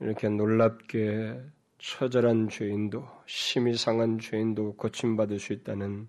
[0.00, 1.40] 이렇게 놀랍게
[1.78, 6.08] 처절한 죄인도 심히 상한 죄인도 고침받을 수 있다는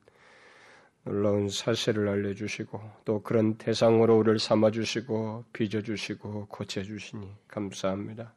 [1.03, 8.33] 놀라운 사실을 알려주시고 또 그런 대상으로 우리를 삼아주시고 빚어주시고 고쳐주시니 감사합니다.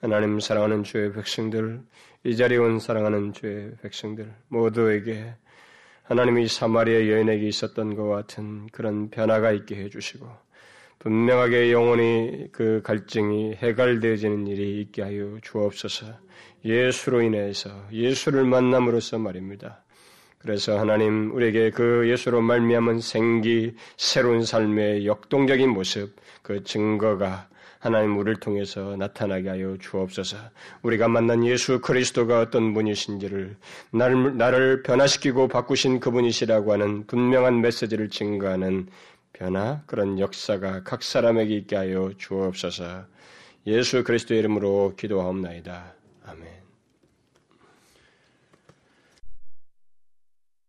[0.00, 1.80] 하나님 사랑하는 주의 백성들,
[2.24, 5.34] 이 자리에 온 사랑하는 주의 백성들 모두에게
[6.02, 10.28] 하나님이 사마리아 여인에게 있었던 것 같은 그런 변화가 있게 해주시고
[10.98, 16.06] 분명하게 영혼이 그 갈증이 해갈되어지는 일이 있게 하여 주옵소서
[16.64, 19.81] 예수로 인해서 예수를 만남으로써 말입니다.
[20.42, 28.38] 그래서 하나님 우리에게 그 예수로 말미암은 생기 새로운 삶의 역동적인 모습 그 증거가 하나님 우리를
[28.38, 30.36] 통해서 나타나게 하여 주옵소서.
[30.82, 33.56] 우리가 만난 예수 그리스도가 어떤 분이신지를
[33.90, 38.86] 나를, 나를 변화시키고 바꾸신 그분이시라고 하는 분명한 메시지를 증거하는
[39.32, 43.04] 변화 그런 역사가 각 사람에게 있게 하여 주옵소서.
[43.66, 45.94] 예수 그리스도의 이름으로 기도하옵나이다.
[46.26, 46.61] 아멘.